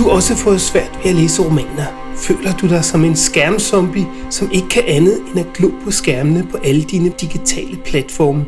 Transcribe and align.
du 0.00 0.10
også 0.10 0.36
fået 0.36 0.60
svært 0.60 0.98
ved 1.02 1.10
at 1.10 1.16
læse 1.16 1.42
romaner? 1.42 2.14
Føler 2.16 2.56
du 2.56 2.68
dig 2.68 2.84
som 2.84 3.04
en 3.04 3.16
skærmzombie, 3.16 4.06
som 4.30 4.50
ikke 4.52 4.68
kan 4.68 4.82
andet 4.86 5.20
end 5.30 5.40
at 5.40 5.46
glo 5.54 5.70
på 5.84 5.90
skærmene 5.90 6.46
på 6.50 6.56
alle 6.56 6.82
dine 6.82 7.12
digitale 7.20 7.78
platforme? 7.84 8.44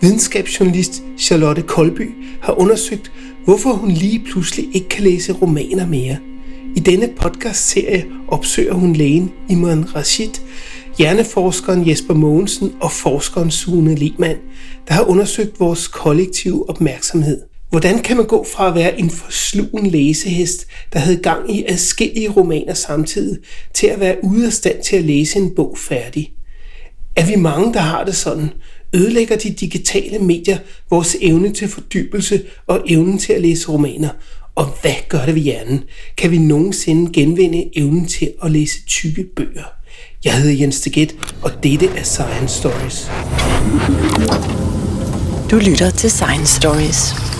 Videnskabsjournalist 0.00 1.02
Charlotte 1.18 1.62
Kolby 1.62 2.10
har 2.42 2.60
undersøgt, 2.60 3.12
hvorfor 3.44 3.72
hun 3.72 3.90
lige 3.90 4.24
pludselig 4.30 4.68
ikke 4.72 4.88
kan 4.88 5.04
læse 5.04 5.32
romaner 5.32 5.86
mere. 5.86 6.16
I 6.76 6.80
denne 6.80 7.08
podcast-serie 7.20 8.04
opsøger 8.28 8.74
hun 8.74 8.92
lægen 8.92 9.32
Imran 9.50 9.94
Rashid, 9.96 10.30
hjerneforskeren 10.98 11.88
Jesper 11.88 12.14
Mogensen 12.14 12.72
og 12.80 12.92
forskeren 12.92 13.50
Sune 13.50 13.94
Lehmann, 13.94 14.38
der 14.88 14.94
har 14.94 15.02
undersøgt 15.02 15.60
vores 15.60 15.88
kollektive 15.88 16.68
opmærksomhed. 16.68 17.55
Hvordan 17.70 18.02
kan 18.02 18.16
man 18.16 18.26
gå 18.26 18.46
fra 18.54 18.68
at 18.68 18.74
være 18.74 19.00
en 19.00 19.10
forslugen 19.10 19.86
læsehest, 19.86 20.66
der 20.92 20.98
havde 20.98 21.16
gang 21.16 21.56
i 21.56 21.64
adskillige 21.68 22.30
romaner 22.30 22.74
samtidig, 22.74 23.38
til 23.74 23.86
at 23.86 24.00
være 24.00 24.16
ude 24.24 24.46
af 24.46 24.52
stand 24.52 24.82
til 24.82 24.96
at 24.96 25.04
læse 25.04 25.38
en 25.38 25.54
bog 25.54 25.78
færdig? 25.78 26.32
Er 27.16 27.26
vi 27.26 27.36
mange, 27.36 27.74
der 27.74 27.80
har 27.80 28.04
det 28.04 28.16
sådan? 28.16 28.50
Ødelægger 28.94 29.36
de 29.36 29.50
digitale 29.50 30.18
medier 30.18 30.58
vores 30.90 31.16
evne 31.20 31.52
til 31.52 31.68
fordybelse 31.68 32.42
og 32.66 32.82
evnen 32.86 33.18
til 33.18 33.32
at 33.32 33.42
læse 33.42 33.68
romaner? 33.68 34.08
Og 34.54 34.66
hvad 34.82 34.94
gør 35.08 35.26
det 35.26 35.34
ved 35.34 35.42
hjernen? 35.42 35.84
Kan 36.16 36.30
vi 36.30 36.38
nogensinde 36.38 37.12
genvinde 37.12 37.70
evnen 37.76 38.06
til 38.06 38.32
at 38.42 38.50
læse 38.50 38.86
tykke 38.86 39.24
bøger? 39.36 39.64
Jeg 40.24 40.34
hedder 40.34 40.56
Jens 40.60 40.80
Deget, 40.80 41.16
og 41.42 41.50
dette 41.62 41.86
er 41.86 42.02
Science 42.02 42.54
Stories. 42.58 43.10
Du 45.50 45.56
lytter 45.56 45.90
til 45.90 46.10
Science 46.10 46.56
Stories. 46.56 47.35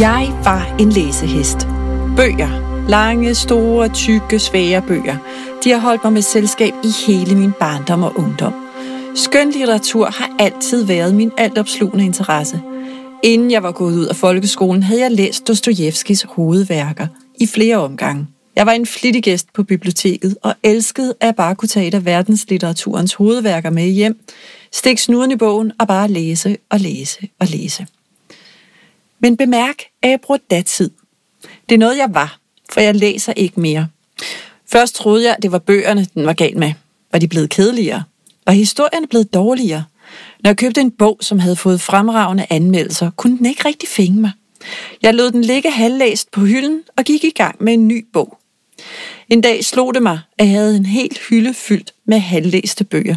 Jeg 0.00 0.32
var 0.44 0.76
en 0.80 0.90
læsehest. 0.90 1.58
Bøger. 2.16 2.86
Lange, 2.88 3.34
store, 3.34 3.88
tykke, 3.88 4.38
svære 4.38 4.82
bøger. 4.82 5.16
De 5.64 5.70
har 5.70 5.78
holdt 5.78 6.04
mig 6.04 6.12
med 6.12 6.22
selskab 6.22 6.72
i 6.84 6.88
hele 7.06 7.34
min 7.34 7.52
barndom 7.60 8.02
og 8.02 8.12
ungdom. 8.16 8.54
Skønlitteratur 9.14 10.06
har 10.06 10.36
altid 10.38 10.84
været 10.84 11.14
min 11.14 11.32
altopslugende 11.38 12.04
interesse. 12.04 12.60
Inden 13.22 13.50
jeg 13.50 13.62
var 13.62 13.72
gået 13.72 13.96
ud 13.96 14.06
af 14.06 14.16
folkeskolen, 14.16 14.82
havde 14.82 15.00
jeg 15.00 15.10
læst 15.10 15.48
Dostojevskis 15.48 16.22
hovedværker 16.22 17.06
i 17.40 17.46
flere 17.46 17.76
omgange. 17.76 18.26
Jeg 18.56 18.66
var 18.66 18.72
en 18.72 18.86
flittig 18.86 19.22
gæst 19.22 19.52
på 19.52 19.62
biblioteket 19.62 20.36
og 20.42 20.54
elskede 20.62 21.14
at 21.20 21.36
bare 21.36 21.54
kunne 21.54 21.68
tage 21.68 21.86
et 21.86 21.94
af 21.94 22.04
verdenslitteraturens 22.04 23.14
hovedværker 23.14 23.70
med 23.70 23.88
hjem, 23.88 24.18
stikke 24.72 25.02
snuden 25.02 25.30
i 25.30 25.36
bogen 25.36 25.72
og 25.78 25.88
bare 25.88 26.08
læse 26.08 26.56
og 26.70 26.80
læse 26.80 27.28
og 27.40 27.46
læse. 27.46 27.86
Men 29.24 29.36
bemærk, 29.36 29.82
at 30.02 30.10
jeg 30.10 30.20
bruger 30.20 30.38
datid. 30.50 30.90
Det 31.68 31.74
er 31.74 31.78
noget, 31.78 31.98
jeg 31.98 32.14
var, 32.14 32.38
for 32.72 32.80
jeg 32.80 32.94
læser 32.94 33.32
ikke 33.32 33.60
mere. 33.60 33.88
Først 34.72 34.94
troede 34.94 35.24
jeg, 35.24 35.36
det 35.42 35.52
var 35.52 35.58
bøgerne, 35.58 36.06
den 36.14 36.26
var 36.26 36.32
gal 36.32 36.58
med. 36.58 36.72
Var 37.12 37.18
de 37.18 37.28
blevet 37.28 37.50
kedeligere? 37.50 38.02
Var 38.46 38.52
historierne 38.52 39.06
blevet 39.06 39.34
dårligere? 39.34 39.84
Når 40.40 40.50
jeg 40.50 40.56
købte 40.56 40.80
en 40.80 40.90
bog, 40.90 41.18
som 41.20 41.38
havde 41.38 41.56
fået 41.56 41.80
fremragende 41.80 42.46
anmeldelser, 42.50 43.10
kunne 43.10 43.38
den 43.38 43.46
ikke 43.46 43.64
rigtig 43.64 43.88
fænge 43.88 44.20
mig. 44.20 44.30
Jeg 45.02 45.14
lod 45.14 45.30
den 45.30 45.42
ligge 45.44 45.70
halvlæst 45.70 46.30
på 46.30 46.40
hylden 46.40 46.82
og 46.96 47.04
gik 47.04 47.24
i 47.24 47.30
gang 47.30 47.56
med 47.64 47.72
en 47.72 47.88
ny 47.88 48.06
bog. 48.12 48.38
En 49.28 49.40
dag 49.40 49.64
slog 49.64 49.94
det 49.94 50.02
mig, 50.02 50.20
at 50.38 50.46
jeg 50.46 50.54
havde 50.54 50.76
en 50.76 50.86
helt 50.86 51.18
hylde 51.28 51.54
fyldt 51.54 51.94
med 52.04 52.18
halvlæste 52.18 52.84
bøger. 52.84 53.16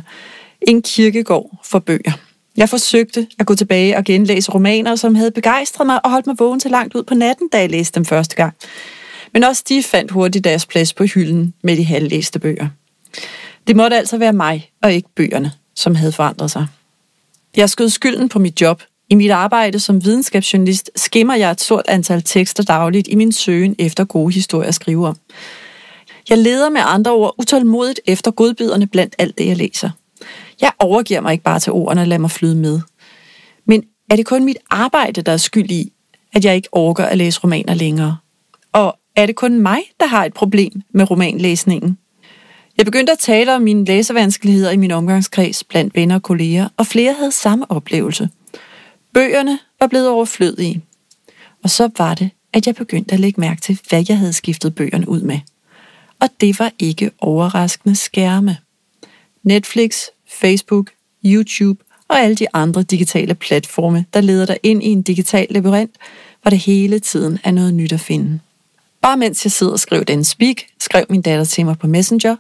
En 0.62 0.82
kirkegård 0.82 1.60
for 1.64 1.80
bøger. 1.80 2.27
Jeg 2.58 2.70
forsøgte 2.70 3.28
at 3.40 3.46
gå 3.46 3.56
tilbage 3.56 3.98
og 3.98 4.04
genlæse 4.04 4.52
romaner, 4.52 4.96
som 4.96 5.16
havde 5.16 5.32
begejstret 5.32 5.88
mig 5.88 6.06
og 6.06 6.12
holdt 6.12 6.28
mig 6.28 6.36
vågen 6.40 6.60
til 6.60 6.72
langt 6.72 6.96
ud 6.96 7.04
på 7.04 7.14
natten, 7.14 7.50
da 7.50 7.60
jeg 7.60 7.70
læste 7.70 7.96
dem 7.96 8.06
første 8.06 8.36
gang. 8.36 8.54
Men 9.34 9.44
også 9.44 9.64
de 9.70 9.84
fandt 9.84 10.12
hurtigt 10.12 10.44
deres 10.44 10.66
plads 10.66 10.94
på 10.94 11.04
hylden 11.04 11.54
med 11.64 11.78
de 11.78 11.86
halvlæste 11.86 12.40
bøger. 12.40 12.68
Det 13.68 13.76
måtte 13.76 13.98
altså 13.98 14.18
være 14.18 14.34
mig 14.34 14.72
og 14.84 14.94
ikke 14.94 15.10
bøgerne, 15.16 15.52
som 15.76 15.96
havde 15.96 16.12
forandret 16.12 16.52
sig. 16.52 16.68
Jeg 17.56 17.70
skød 17.70 17.90
skylden 17.90 18.30
på 18.30 18.40
mit 18.40 18.62
job. 18.62 18.84
I 19.10 19.16
mit 19.16 19.32
arbejde 19.32 19.80
som 19.80 20.06
videnskabsjournalist 20.06 20.92
skimmer 20.96 21.36
jeg 21.36 21.52
et 21.52 21.62
stort 21.62 21.86
antal 21.88 22.22
tekster 22.24 22.64
dagligt 22.64 23.08
i 23.08 23.16
min 23.16 23.32
søgen 23.32 23.76
efter 23.80 24.06
gode 24.06 24.34
historier 24.34 24.68
at 24.68 24.76
skrive 24.76 25.08
om. 25.08 25.18
Jeg 26.30 26.38
leder 26.38 26.70
med 26.70 26.82
andre 26.84 27.12
ord 27.12 27.36
utålmodigt 27.38 28.00
efter 28.06 28.32
godbiderne 28.32 28.88
blandt 28.88 29.16
alt 29.18 29.38
det, 29.38 29.48
jeg 29.48 29.58
læser. 29.58 29.90
Jeg 30.62 30.72
overgiver 30.80 31.22
mig 31.22 31.32
ikke 31.32 31.44
bare 31.44 31.60
til 31.60 31.74
ordene 31.74 32.02
og 32.02 32.08
lader 32.08 32.22
mig 32.22 32.32
flyde 32.32 32.56
med. 32.56 32.80
Men 33.66 33.84
er 34.10 34.16
det 34.16 34.26
kun 34.26 34.46
mit 34.46 34.58
arbejde, 34.70 35.22
der 35.22 35.32
er 35.32 35.38
skyld 35.38 35.72
i, 35.72 35.92
at 36.34 36.46
jeg 36.46 36.56
ikke 36.56 36.70
overgår 36.72 37.04
at 37.04 37.18
læse 37.18 37.40
romaner 37.44 37.74
længere? 37.74 38.18
Og 38.74 39.00
er 39.16 39.26
det 39.26 39.36
kun 39.36 39.60
mig, 39.60 39.80
der 40.00 40.06
har 40.06 40.26
et 40.26 40.34
problem 40.34 40.82
med 40.94 41.12
romanlæsningen? 41.12 41.98
Jeg 42.78 42.86
begyndte 42.86 43.14
at 43.14 43.20
tale 43.20 43.56
om 43.56 43.62
mine 43.62 43.86
læsevanskeligheder 43.86 44.72
i 44.72 44.78
min 44.78 44.92
omgangskreds 44.92 45.64
blandt 45.64 45.96
venner 45.96 46.16
og 46.16 46.24
kolleger, 46.24 46.70
og 46.78 46.88
flere 46.88 47.14
havde 47.14 47.32
samme 47.32 47.72
oplevelse. 47.72 48.30
Bøgerne 49.14 49.60
var 49.80 49.88
blevet 49.88 50.10
overflødige. 50.10 50.82
Og 51.64 51.70
så 51.70 51.90
var 51.98 52.14
det, 52.14 52.30
at 52.54 52.68
jeg 52.68 52.76
begyndte 52.76 53.14
at 53.14 53.20
lægge 53.20 53.42
mærke 53.42 53.62
til, 53.62 53.80
hvad 53.90 54.06
jeg 54.10 54.18
havde 54.18 54.34
skiftet 54.34 54.76
bøgerne 54.76 55.10
ud 55.10 55.22
med. 55.22 55.40
Og 56.20 56.30
det 56.42 56.60
var 56.60 56.72
ikke 56.80 57.12
overraskende 57.20 57.96
skærme. 57.96 58.58
Netflix, 59.48 60.02
Facebook, 60.28 60.92
YouTube 61.26 61.84
og 62.08 62.20
alle 62.20 62.36
de 62.36 62.48
andre 62.54 62.84
digitale 62.84 63.36
platforme, 63.36 64.06
der 64.14 64.22
leder 64.22 64.46
dig 64.46 64.58
ind 64.64 64.84
i 64.84 64.88
en 64.88 65.02
digital 65.02 65.48
labyrint, 65.50 65.92
hvor 66.42 66.50
det 66.50 66.60
hele 66.60 67.00
tiden 67.00 67.40
er 67.44 67.52
noget 67.52 67.74
nyt 67.74 67.94
at 67.94 68.00
finde. 68.00 68.40
Bare 69.02 69.18
mens 69.18 69.46
jeg 69.46 69.52
sidder 69.52 69.74
og 69.74 69.80
skriver 69.80 70.04
den 70.04 70.24
speak, 70.24 70.56
skrev 70.80 71.06
min 71.10 71.22
datter 71.22 71.46
til 71.46 71.66
mig 71.66 71.78
på 71.78 71.88
Messenger, 71.88 72.36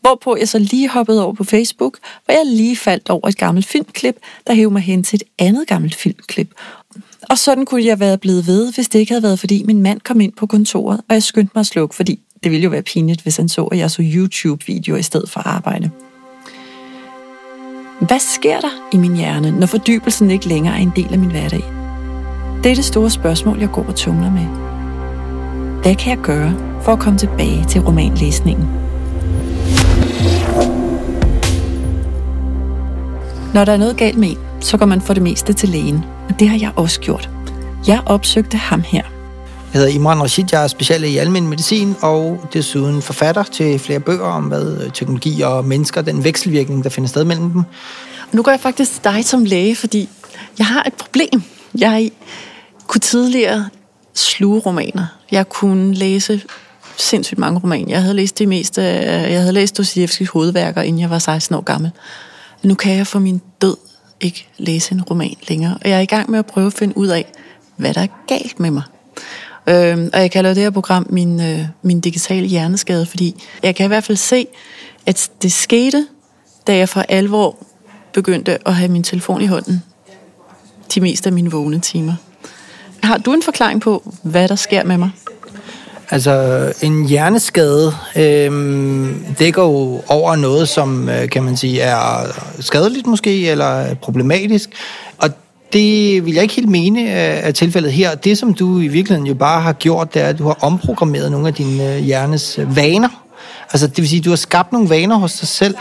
hvorpå 0.00 0.36
jeg 0.36 0.48
så 0.48 0.58
lige 0.58 0.88
hoppede 0.88 1.24
over 1.24 1.34
på 1.34 1.44
Facebook, 1.44 1.98
hvor 2.24 2.34
jeg 2.34 2.46
lige 2.46 2.76
faldt 2.76 3.10
over 3.10 3.28
et 3.28 3.38
gammelt 3.38 3.66
filmklip, 3.66 4.16
der 4.46 4.54
hævde 4.54 4.72
mig 4.72 4.82
hen 4.82 5.04
til 5.04 5.16
et 5.16 5.28
andet 5.38 5.68
gammelt 5.68 5.94
filmklip. 5.94 6.50
Og 7.22 7.38
sådan 7.38 7.64
kunne 7.64 7.84
jeg 7.84 8.00
være 8.00 8.18
blevet 8.18 8.46
ved, 8.46 8.72
hvis 8.72 8.88
det 8.88 8.98
ikke 8.98 9.12
havde 9.12 9.22
været, 9.22 9.40
fordi 9.40 9.62
min 9.62 9.82
mand 9.82 10.00
kom 10.00 10.20
ind 10.20 10.32
på 10.32 10.46
kontoret, 10.46 11.00
og 11.08 11.14
jeg 11.14 11.22
skyndte 11.22 11.52
mig 11.54 11.60
at 11.60 11.66
slukke, 11.66 11.94
fordi 11.94 12.20
det 12.42 12.52
ville 12.52 12.64
jo 12.64 12.70
være 12.70 12.82
pinligt, 12.82 13.22
hvis 13.22 13.36
han 13.36 13.48
så, 13.48 13.64
at 13.64 13.78
jeg 13.78 13.90
så 13.90 14.02
YouTube-videoer 14.02 14.98
i 14.98 15.02
stedet 15.02 15.30
for 15.30 15.40
arbejde. 15.40 15.90
Hvad 18.00 18.18
sker 18.18 18.60
der 18.60 18.68
i 18.92 18.96
min 18.96 19.16
hjerne, 19.16 19.50
når 19.50 19.66
fordybelsen 19.66 20.30
ikke 20.30 20.48
længere 20.48 20.74
er 20.74 20.78
en 20.78 20.92
del 20.96 21.12
af 21.12 21.18
min 21.18 21.30
hverdag? 21.30 21.64
Det 22.64 22.70
er 22.70 22.74
det 22.74 22.84
store 22.84 23.10
spørgsmål, 23.10 23.58
jeg 23.58 23.70
går 23.70 23.84
og 23.88 23.94
tumler 23.94 24.30
med. 24.30 24.46
Hvad 25.82 25.94
kan 25.94 26.10
jeg 26.10 26.18
gøre 26.24 26.54
for 26.82 26.92
at 26.92 26.98
komme 26.98 27.18
tilbage 27.18 27.64
til 27.68 27.80
romanlæsningen? 27.80 28.68
Når 33.54 33.64
der 33.64 33.72
er 33.72 33.76
noget 33.76 33.96
galt 33.96 34.18
med 34.18 34.28
en, 34.28 34.38
så 34.60 34.78
går 34.78 34.86
man 34.86 35.00
for 35.00 35.14
det 35.14 35.22
meste 35.22 35.52
til 35.52 35.68
lægen, 35.68 36.04
og 36.28 36.40
det 36.40 36.48
har 36.48 36.58
jeg 36.58 36.72
også 36.76 37.00
gjort. 37.00 37.30
Jeg 37.86 38.02
opsøgte 38.06 38.56
ham 38.56 38.80
her. 38.80 39.15
Jeg 39.72 39.80
hedder 39.82 39.94
Imran 39.94 40.22
Rashid, 40.22 40.44
jeg 40.52 40.62
er 40.62 40.66
speciallæge 40.66 41.12
i 41.12 41.16
almindelig 41.16 41.50
medicin 41.50 41.96
og 42.02 42.48
desuden 42.52 43.02
forfatter 43.02 43.42
til 43.42 43.78
flere 43.78 44.00
bøger 44.00 44.24
om, 44.24 44.44
hvad 44.44 44.78
øh, 44.84 44.92
teknologi 44.92 45.40
og 45.40 45.64
mennesker, 45.64 46.02
den 46.02 46.24
vekselvirkning, 46.24 46.84
der 46.84 46.90
finder 46.90 47.08
sted 47.08 47.24
mellem 47.24 47.50
dem. 47.50 47.62
Nu 48.32 48.42
går 48.42 48.50
jeg 48.50 48.60
faktisk 48.60 48.92
til 48.92 49.04
dig 49.04 49.24
som 49.24 49.44
læge, 49.44 49.76
fordi 49.76 50.08
jeg 50.58 50.66
har 50.66 50.82
et 50.82 50.94
problem. 50.94 51.42
Jeg 51.78 52.10
kunne 52.86 53.00
tidligere 53.00 53.68
sluge 54.14 54.60
romaner. 54.60 55.06
Jeg 55.30 55.48
kunne 55.48 55.94
læse 55.94 56.42
sindssygt 56.96 57.38
mange 57.38 57.60
romaner. 57.60 57.88
Jeg 57.88 58.02
havde 58.02 58.14
læst 58.14 58.38
det 58.38 58.48
meste, 58.48 58.82
jeg 58.82 59.40
havde 59.40 59.52
læst 59.52 59.78
Dostojevskis 59.78 60.28
hovedværker, 60.28 60.82
inden 60.82 61.00
jeg 61.00 61.10
var 61.10 61.18
16 61.18 61.56
år 61.56 61.60
gammel. 61.60 61.90
Nu 62.62 62.74
kan 62.74 62.96
jeg 62.96 63.06
for 63.06 63.18
min 63.18 63.40
død 63.62 63.76
ikke 64.20 64.48
læse 64.58 64.92
en 64.92 65.02
roman 65.02 65.36
længere. 65.48 65.78
Og 65.84 65.90
jeg 65.90 65.96
er 65.96 66.02
i 66.02 66.06
gang 66.06 66.30
med 66.30 66.38
at 66.38 66.46
prøve 66.46 66.66
at 66.66 66.72
finde 66.72 66.98
ud 66.98 67.08
af, 67.08 67.32
hvad 67.76 67.94
der 67.94 68.00
er 68.00 68.06
galt 68.28 68.60
med 68.60 68.70
mig. 68.70 68.82
Øh, 69.68 70.10
og 70.12 70.20
jeg 70.20 70.30
kalder 70.30 70.54
det 70.54 70.62
her 70.62 70.70
program 70.70 71.06
min, 71.10 71.40
øh, 71.40 71.60
min 71.82 72.00
digitale 72.00 72.46
hjerneskade, 72.46 73.06
fordi 73.06 73.44
jeg 73.62 73.76
kan 73.76 73.84
i 73.84 73.88
hvert 73.88 74.04
fald 74.04 74.16
se, 74.16 74.46
at 75.06 75.30
det 75.42 75.52
skete, 75.52 76.06
da 76.66 76.76
jeg 76.76 76.88
for 76.88 77.00
alvor 77.08 77.56
begyndte 78.12 78.68
at 78.68 78.74
have 78.74 78.88
min 78.88 79.02
telefon 79.02 79.42
i 79.42 79.46
hånden 79.46 79.82
de 80.94 81.00
meste 81.00 81.26
af 81.26 81.32
mine 81.32 81.50
vågne 81.50 81.80
timer. 81.80 82.14
Har 83.02 83.18
du 83.18 83.32
en 83.32 83.42
forklaring 83.42 83.80
på, 83.80 84.14
hvad 84.22 84.48
der 84.48 84.54
sker 84.54 84.84
med 84.84 84.98
mig? 84.98 85.10
Altså, 86.10 86.72
en 86.82 87.06
hjerneskade 87.08 87.92
øh, 88.16 89.10
dækker 89.38 89.62
jo 89.62 90.02
over 90.08 90.36
noget, 90.36 90.68
som 90.68 91.08
øh, 91.08 91.28
kan 91.28 91.42
man 91.42 91.56
sige 91.56 91.80
er 91.80 92.26
skadeligt 92.60 93.06
måske, 93.06 93.50
eller 93.50 93.94
problematisk. 93.94 94.70
Det 95.72 96.24
vil 96.24 96.34
jeg 96.34 96.42
ikke 96.42 96.54
helt 96.54 96.68
mene 96.68 97.00
øh, 97.00 97.06
er 97.16 97.50
tilfældet 97.50 97.92
her. 97.92 98.14
Det, 98.14 98.38
som 98.38 98.54
du 98.54 98.80
i 98.80 98.88
virkeligheden 98.88 99.26
jo 99.26 99.34
bare 99.34 99.60
har 99.60 99.72
gjort, 99.72 100.14
det 100.14 100.22
er, 100.22 100.26
at 100.26 100.38
du 100.38 100.44
har 100.44 100.58
omprogrammeret 100.60 101.30
nogle 101.30 101.48
af 101.48 101.54
dine 101.54 101.94
øh, 101.94 101.98
hjernes 101.98 102.58
øh, 102.58 102.76
vaner. 102.76 103.08
Altså, 103.72 103.86
det 103.86 103.98
vil 103.98 104.08
sige, 104.08 104.18
at 104.18 104.24
du 104.24 104.30
har 104.30 104.36
skabt 104.36 104.72
nogle 104.72 104.90
vaner 104.90 105.16
hos 105.16 105.34
dig 105.34 105.48
selv, 105.48 105.74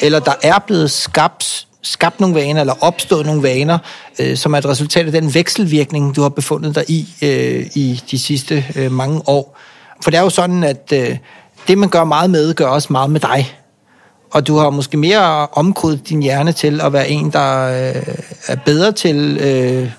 eller 0.00 0.18
der 0.18 0.32
er 0.42 0.58
blevet 0.58 0.90
skabt 0.90 1.66
skabt 1.82 2.20
nogle 2.20 2.34
vaner, 2.34 2.60
eller 2.60 2.74
opstået 2.80 3.26
nogle 3.26 3.42
vaner, 3.42 3.78
øh, 4.18 4.36
som 4.36 4.54
er 4.54 4.58
et 4.58 4.66
resultat 4.66 5.06
af 5.06 5.12
den 5.12 5.34
vekselvirkning, 5.34 6.16
du 6.16 6.22
har 6.22 6.28
befundet 6.28 6.74
dig 6.74 6.84
i 6.88 7.08
øh, 7.22 7.66
i 7.74 8.02
de 8.10 8.18
sidste 8.18 8.64
øh, 8.76 8.92
mange 8.92 9.22
år. 9.26 9.58
For 10.02 10.10
det 10.10 10.18
er 10.18 10.22
jo 10.22 10.30
sådan, 10.30 10.64
at 10.64 10.92
øh, 10.92 11.16
det, 11.68 11.78
man 11.78 11.88
gør 11.88 12.04
meget 12.04 12.30
med, 12.30 12.54
gør 12.54 12.66
også 12.66 12.88
meget 12.90 13.10
med 13.10 13.20
dig. 13.20 13.59
Og 14.30 14.46
du 14.46 14.56
har 14.56 14.70
måske 14.70 14.96
mere 14.96 15.46
omkodet 15.46 16.08
din 16.08 16.22
hjerne 16.22 16.52
til 16.52 16.80
at 16.80 16.92
være 16.92 17.08
en, 17.08 17.30
der 17.30 17.62
øh, 17.66 18.02
er 18.46 18.56
bedre 18.64 18.92
til 18.92 19.38
øh, 19.40 19.90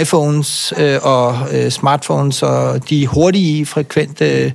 iPhones 0.00 0.72
øh, 0.78 0.98
og 1.02 1.38
øh, 1.52 1.70
smartphones 1.70 2.42
og 2.42 2.88
de 2.90 3.06
hurtige, 3.06 3.66
frekvente 3.66 4.44
øh, 4.44 4.52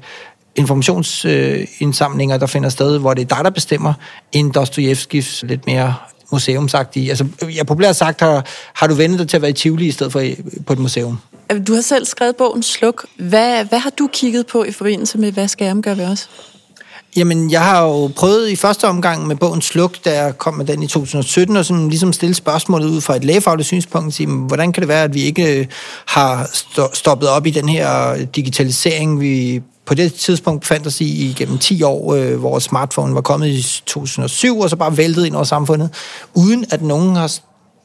informationsindsamlinger, 0.55 2.35
øh, 2.35 2.39
der 2.39 2.47
finder 2.47 2.69
sted, 2.69 2.99
hvor 2.99 3.13
det 3.13 3.21
er 3.31 3.35
dig, 3.35 3.45
der 3.45 3.49
bestemmer, 3.49 3.93
end 4.31 4.53
Dostojevskis 4.53 5.43
lidt 5.47 5.65
mere 5.65 5.95
museumsagtige. 6.31 7.09
Altså, 7.09 7.25
jeg 7.55 7.65
populært 7.65 7.95
sagt, 7.95 8.21
har, 8.21 8.45
har 8.73 8.87
du 8.87 8.93
vendt 8.93 9.19
dig 9.19 9.29
til 9.29 9.37
at 9.37 9.41
være 9.41 9.51
i 9.51 9.53
Tivoli 9.53 9.87
i 9.87 9.91
stedet 9.91 10.11
for 10.11 10.19
øh, 10.19 10.35
på 10.65 10.73
et 10.73 10.79
museum? 10.79 11.19
Du 11.67 11.73
har 11.73 11.81
selv 11.81 12.05
skrevet 12.05 12.35
bogen 12.35 12.63
Sluk. 12.63 13.05
Hvad, 13.15 13.65
hvad 13.65 13.79
har 13.79 13.89
du 13.89 14.09
kigget 14.13 14.47
på 14.47 14.63
i 14.63 14.71
forbindelse 14.71 15.17
med, 15.17 15.31
hvad 15.31 15.47
skærm 15.47 15.81
gør 15.81 15.93
ved 15.93 16.05
os? 16.05 16.29
Jamen, 17.17 17.51
jeg 17.51 17.63
har 17.63 17.83
jo 17.83 18.07
prøvet 18.07 18.49
i 18.49 18.55
første 18.55 18.87
omgang 18.87 19.27
med 19.27 19.35
bogen 19.35 19.61
Sluk, 19.61 20.05
da 20.05 20.23
jeg 20.23 20.37
kom 20.37 20.53
med 20.53 20.65
den 20.65 20.83
i 20.83 20.87
2017, 20.87 21.57
og 21.57 21.65
sådan 21.65 21.89
ligesom 21.89 22.13
stille 22.13 22.35
spørgsmålet 22.35 22.87
ud 22.87 23.01
fra 23.01 23.15
et 23.15 23.23
lægefagligt 23.23 23.67
synspunkt, 23.67 24.13
sige, 24.13 24.27
hvordan 24.27 24.73
kan 24.73 24.81
det 24.81 24.87
være, 24.87 25.03
at 25.03 25.13
vi 25.13 25.21
ikke 25.21 25.59
øh, 25.59 25.65
har 26.05 26.49
stoppet 26.93 27.29
op 27.29 27.45
i 27.45 27.49
den 27.49 27.69
her 27.69 28.17
digitalisering, 28.25 29.21
vi 29.21 29.61
på 29.85 29.93
det 29.93 30.13
tidspunkt 30.13 30.61
befandt 30.61 30.87
os 30.87 31.01
i 31.01 31.29
igennem 31.29 31.57
10 31.57 31.83
år, 31.83 32.13
øh, 32.13 32.39
hvor 32.39 32.59
smartphone 32.59 33.15
var 33.15 33.21
kommet 33.21 33.47
i 33.47 33.81
2007, 33.85 34.59
og 34.59 34.69
så 34.69 34.75
bare 34.75 34.97
væltet 34.97 35.25
ind 35.25 35.35
over 35.35 35.43
samfundet, 35.43 35.89
uden 36.33 36.65
at 36.71 36.81
nogen 36.81 37.15
har 37.15 37.33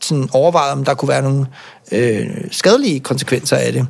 sådan 0.04 0.28
overvejet, 0.32 0.72
om 0.72 0.84
der 0.84 0.94
kunne 0.94 1.08
være 1.08 1.22
nogle 1.22 1.46
øh, 1.92 2.26
skadelige 2.50 3.00
konsekvenser 3.00 3.56
af 3.56 3.72
det. 3.72 3.86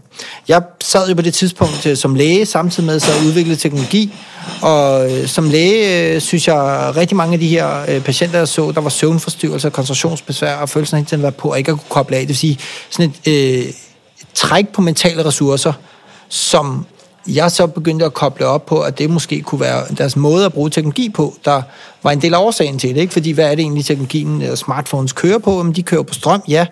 Jeg 0.49 0.62
sad 0.81 1.09
jo 1.09 1.14
på 1.14 1.23
det 1.23 1.35
tidspunkt 1.35 1.87
øh, 1.87 1.97
som 1.97 2.14
læge, 2.14 2.47
samtidig 2.47 2.87
med 2.87 2.97
at 2.97 3.26
udvikle 3.26 3.56
teknologi, 3.56 4.14
og 4.62 5.12
øh, 5.12 5.29
som 5.29 5.50
læge 5.50 6.14
øh, 6.14 6.20
synes 6.20 6.49
jeg, 6.49 6.93
rigtig 6.97 7.17
mange 7.17 7.32
af 7.35 7.41
de 7.41 7.49
her 7.49 7.85
øh, 7.88 8.05
patienter, 8.05 8.38
jeg 8.38 8.49
så, 8.49 8.73
der 8.73 8.81
var 8.81 8.91
søvnforstyrrelser, 8.91 9.70
koncentrationsbesvær 9.70 10.56
og 10.56 10.69
følelsen 10.69 10.97
af 10.97 11.06
at 11.12 11.23
var 11.23 11.31
på, 11.31 11.49
og 11.49 11.59
ikke 11.59 11.70
at 11.70 11.79
kunne 11.79 11.88
koble 11.88 12.17
af. 12.17 12.20
Det 12.20 12.29
vil 12.29 12.37
sige, 12.37 12.59
sådan 12.91 13.12
et, 13.25 13.32
øh, 13.32 13.64
et 13.64 13.75
træk 14.35 14.69
på 14.69 14.81
mentale 14.81 15.25
ressourcer, 15.25 15.73
som 16.29 16.87
jeg 17.26 17.50
så 17.50 17.66
begyndte 17.66 18.04
at 18.04 18.14
koble 18.14 18.46
op 18.46 18.66
på, 18.66 18.80
at 18.80 18.98
det 18.98 19.10
måske 19.10 19.42
kunne 19.42 19.60
være 19.60 19.84
deres 19.98 20.16
måde 20.16 20.44
at 20.44 20.52
bruge 20.52 20.70
teknologi 20.70 21.08
på, 21.08 21.34
der 21.44 21.62
var 22.02 22.10
en 22.10 22.22
del 22.22 22.34
af 22.34 22.38
årsagen 22.38 22.78
til 22.78 22.94
det. 22.94 23.00
Ikke? 23.00 23.12
Fordi 23.12 23.30
hvad 23.30 23.44
er 23.44 23.54
det 23.54 23.62
egentlig, 23.62 23.84
teknologien 23.84 24.42
og 24.42 24.58
smartphones 24.58 25.12
kører 25.12 25.38
på? 25.38 25.56
Jamen, 25.56 25.72
de 25.72 25.82
kører 25.82 26.02
på 26.02 26.14
strøm, 26.14 26.42
ja. 26.48 26.66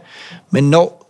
Men 0.51 0.71
når 0.71 1.01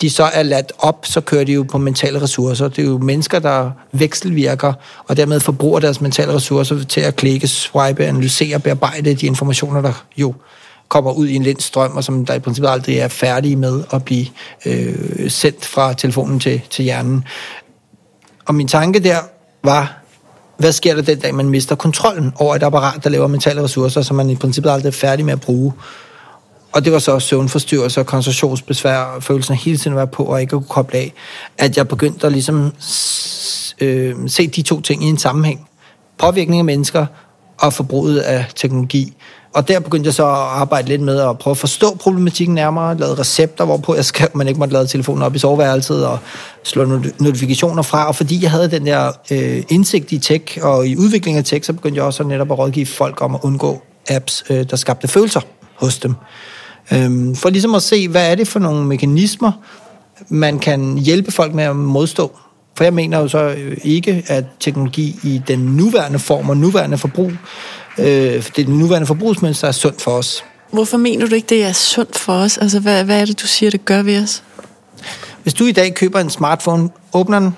de 0.00 0.10
så 0.10 0.24
er 0.24 0.42
ladt 0.42 0.72
op, 0.78 1.06
så 1.06 1.20
kører 1.20 1.44
de 1.44 1.52
jo 1.52 1.62
på 1.62 1.78
mentale 1.78 2.22
ressourcer. 2.22 2.68
Det 2.68 2.84
er 2.84 2.88
jo 2.88 2.98
mennesker, 2.98 3.38
der 3.38 3.70
vekselvirker, 3.92 4.72
og 5.06 5.16
dermed 5.16 5.40
forbruger 5.40 5.80
deres 5.80 6.00
mentale 6.00 6.34
ressourcer 6.34 6.84
til 6.84 7.00
at 7.00 7.16
klikke, 7.16 7.48
swipe, 7.48 8.04
analysere, 8.04 8.60
bearbejde 8.60 9.14
de 9.14 9.26
informationer, 9.26 9.80
der 9.80 10.04
jo 10.16 10.34
kommer 10.88 11.12
ud 11.12 11.26
i 11.28 11.34
en 11.34 11.42
lind 11.42 11.60
strøm, 11.60 11.96
og 11.96 12.04
som 12.04 12.26
der 12.26 12.34
i 12.34 12.38
princippet 12.38 12.70
aldrig 12.70 12.98
er 12.98 13.08
færdige 13.08 13.56
med 13.56 13.84
at 13.92 14.04
blive 14.04 14.26
øh, 14.66 15.30
sendt 15.30 15.64
fra 15.64 15.92
telefonen 15.92 16.40
til, 16.40 16.60
til 16.70 16.84
hjernen. 16.84 17.24
Og 18.48 18.54
min 18.54 18.68
tanke 18.68 18.98
der 18.98 19.18
var, 19.64 19.98
hvad 20.56 20.72
sker 20.72 20.94
der 20.94 21.02
den 21.02 21.18
dag, 21.18 21.34
man 21.34 21.48
mister 21.48 21.74
kontrollen 21.74 22.32
over 22.36 22.56
et 22.56 22.62
apparat, 22.62 23.04
der 23.04 23.10
laver 23.10 23.26
mentale 23.26 23.62
ressourcer, 23.62 24.02
som 24.02 24.16
man 24.16 24.30
i 24.30 24.36
princippet 24.36 24.70
aldrig 24.70 24.88
er 24.88 24.92
færdig 24.92 25.24
med 25.24 25.32
at 25.32 25.40
bruge? 25.40 25.72
Og 26.72 26.84
det 26.84 26.92
var 26.92 26.98
så 26.98 27.18
søvnforstyrrelser, 27.18 28.02
koncentrationsbesvær, 28.02 29.18
følelsen 29.20 29.52
af 29.52 29.58
hele 29.58 29.78
tiden 29.78 29.92
at 29.92 29.96
være 29.96 30.06
på 30.06 30.24
og 30.24 30.40
ikke 30.40 30.56
at 30.56 30.60
kunne 30.60 30.68
koble 30.68 30.98
af, 30.98 31.12
at 31.58 31.76
jeg 31.76 31.88
begyndte 31.88 32.26
at 32.26 32.32
ligesom 32.32 32.72
øh, 33.80 34.14
se 34.26 34.46
de 34.46 34.62
to 34.62 34.80
ting 34.80 35.04
i 35.04 35.06
en 35.06 35.18
sammenhæng. 35.18 35.68
Påvirkning 36.18 36.58
af 36.58 36.64
mennesker 36.64 37.06
og 37.58 37.72
forbruget 37.72 38.18
af 38.18 38.46
teknologi. 38.56 39.16
Og 39.52 39.68
der 39.68 39.80
begyndte 39.80 40.06
jeg 40.06 40.14
så 40.14 40.26
at 40.26 40.32
arbejde 40.32 40.88
lidt 40.88 41.00
med 41.00 41.20
at 41.20 41.38
prøve 41.38 41.52
at 41.52 41.58
forstå 41.58 41.94
problematikken 41.94 42.54
nærmere, 42.54 42.96
lavede 42.96 43.14
recepter, 43.18 43.64
hvorpå 43.64 43.94
jeg 43.94 44.04
skrev, 44.04 44.28
man 44.34 44.48
ikke 44.48 44.58
måtte 44.58 44.74
lade 44.74 44.86
telefonen 44.86 45.22
op 45.22 45.34
i 45.34 45.38
soveværelset 45.38 46.06
og 46.06 46.18
slå 46.62 47.00
notifikationer 47.18 47.82
fra. 47.82 48.08
Og 48.08 48.16
fordi 48.16 48.42
jeg 48.42 48.50
havde 48.50 48.70
den 48.70 48.86
der 48.86 49.12
øh, 49.30 49.62
indsigt 49.68 50.12
i 50.12 50.18
tech 50.18 50.58
og 50.62 50.86
i 50.86 50.96
udvikling 50.96 51.38
af 51.38 51.44
tech, 51.44 51.66
så 51.66 51.72
begyndte 51.72 51.98
jeg 51.98 52.04
også 52.04 52.22
netop 52.22 52.52
at 52.52 52.58
rådgive 52.58 52.86
folk 52.86 53.22
om 53.22 53.34
at 53.34 53.40
undgå 53.42 53.82
apps, 54.10 54.44
øh, 54.50 54.64
der 54.70 54.76
skabte 54.76 55.08
følelser 55.08 55.40
hos 55.74 55.98
dem. 55.98 56.14
Øhm, 56.92 57.34
for 57.34 57.48
ligesom 57.48 57.74
at 57.74 57.82
se, 57.82 58.08
hvad 58.08 58.30
er 58.30 58.34
det 58.34 58.48
for 58.48 58.58
nogle 58.58 58.86
mekanismer, 58.86 59.52
man 60.28 60.58
kan 60.58 60.98
hjælpe 60.98 61.32
folk 61.32 61.54
med 61.54 61.64
at 61.64 61.76
modstå. 61.76 62.38
For 62.76 62.84
jeg 62.84 62.94
mener 62.94 63.18
jo 63.18 63.28
så 63.28 63.38
øh, 63.38 63.76
ikke, 63.84 64.24
at 64.26 64.44
teknologi 64.60 65.16
i 65.22 65.42
den 65.48 65.58
nuværende 65.58 66.18
form 66.18 66.50
og 66.50 66.56
nuværende 66.56 66.98
forbrug 66.98 67.32
øh, 67.98 68.48
det 68.56 68.68
nuværende 68.68 69.06
forbrugsmønster 69.06 69.68
er 69.68 69.72
sundt 69.72 70.02
for 70.02 70.10
os. 70.10 70.44
Hvorfor 70.72 70.96
mener 70.96 71.26
du 71.26 71.34
ikke, 71.34 71.46
det 71.48 71.64
er 71.64 71.72
sundt 71.72 72.18
for 72.18 72.32
os? 72.32 72.58
Altså, 72.58 72.80
hvad, 72.80 73.04
hvad 73.04 73.20
er 73.20 73.24
det, 73.24 73.40
du 73.42 73.46
siger, 73.46 73.70
det 73.70 73.84
gør 73.84 74.02
ved 74.02 74.22
os? 74.22 74.42
Hvis 75.42 75.54
du 75.54 75.64
i 75.64 75.72
dag 75.72 75.94
køber 75.94 76.20
en 76.20 76.30
smartphone, 76.30 76.90
åbner 77.12 77.40
den, 77.40 77.56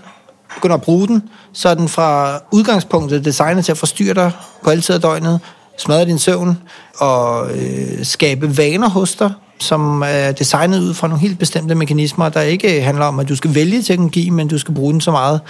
begynder 0.55 0.77
at 0.77 0.83
bruge 0.83 1.09
den, 1.09 1.23
så 1.53 1.69
er 1.69 1.75
den 1.75 1.89
fra 1.89 2.39
udgangspunktet 2.53 3.25
designet 3.25 3.65
til 3.65 3.73
at 3.73 3.79
forstyrre 3.79 4.15
dig 4.15 4.33
på 4.65 4.71
alle 4.71 4.83
tider 4.83 4.99
af 4.99 5.03
døgnet, 5.03 5.41
smadre 5.79 6.05
din 6.05 6.19
søvn 6.19 6.59
og 6.99 7.51
øh, 7.51 8.05
skabe 8.05 8.59
vaner 8.59 8.89
hos 8.89 9.15
dig, 9.15 9.33
som 9.59 10.03
er 10.07 10.33
designet 10.33 10.81
ud 10.81 10.95
fra 10.95 11.09
nogle 11.09 11.21
helt 11.21 11.39
bestemte 11.39 11.75
mekanismer, 11.75 12.29
der 12.29 12.41
ikke 12.41 12.83
handler 12.83 13.05
om, 13.05 13.19
at 13.19 13.29
du 13.29 13.37
skal 13.37 13.55
vælge 13.55 13.83
teknologi, 13.83 14.31
men 14.31 14.49
du 14.49 14.59
skal 14.59 14.75
bruge 14.75 14.93
den 14.93 15.01
så 15.01 15.11
meget, 15.11 15.41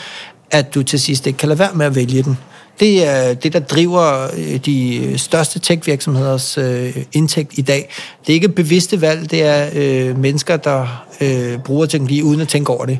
at 0.51 0.75
du 0.75 0.83
til 0.83 1.01
sidst 1.01 1.27
ikke 1.27 1.37
kan 1.37 1.49
lade 1.49 1.59
være 1.59 1.75
med 1.75 1.87
at 1.87 1.95
vælge 1.95 2.23
den. 2.23 2.39
Det 2.81 3.06
er 3.06 3.35
det, 3.35 3.53
der 3.53 3.59
driver 3.59 4.29
øh, 4.37 4.56
de 4.56 4.97
øh, 4.97 5.19
største 5.19 5.59
tech-virksomheders 5.59 6.59
øh, 6.59 6.97
indtægt 7.12 7.59
i 7.59 7.62
dag. 7.62 7.91
Det 8.27 8.32
er 8.32 8.35
ikke 8.35 8.49
bevidste 8.49 9.00
valg, 9.00 9.31
det 9.31 9.43
er 9.43 9.71
øh, 9.75 10.19
mennesker, 10.19 10.56
der 10.56 11.05
øh, 11.21 11.59
bruger 11.59 11.87
teknologi 11.87 12.23
uden 12.23 12.40
at 12.40 12.49
tænke 12.49 12.73
over 12.73 12.87
det. 12.87 12.99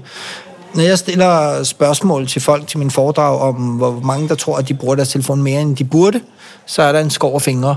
Når 0.75 0.83
jeg 0.83 0.99
stiller 0.99 1.63
spørgsmål 1.63 2.27
til 2.27 2.43
folk 2.43 2.67
til 2.67 2.79
min 2.79 2.91
foredrag 2.91 3.41
om, 3.41 3.55
hvor 3.55 4.01
mange 4.05 4.29
der 4.29 4.35
tror, 4.35 4.57
at 4.57 4.69
de 4.69 4.75
bruger 4.75 4.95
deres 4.95 5.09
telefon 5.09 5.43
mere, 5.43 5.63
end 5.63 5.77
de 5.77 5.85
burde, 5.85 6.21
så 6.67 6.83
er 6.83 6.93
der 6.93 7.01
en 7.01 7.11
skov 7.11 7.35
af 7.35 7.43
fingre. 7.43 7.77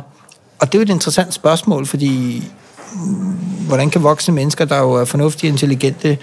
Og 0.59 0.71
det 0.71 0.75
er 0.75 0.79
jo 0.79 0.83
et 0.83 0.89
interessant 0.89 1.33
spørgsmål, 1.33 1.85
fordi 1.85 2.43
mm, 2.93 3.01
hvordan 3.67 3.89
kan 3.89 4.03
voksne 4.03 4.33
mennesker, 4.33 4.65
der 4.65 4.77
jo 4.77 4.93
er 4.93 5.05
fornuftige 5.05 5.49
og 5.49 5.51
intelligente, 5.51 6.17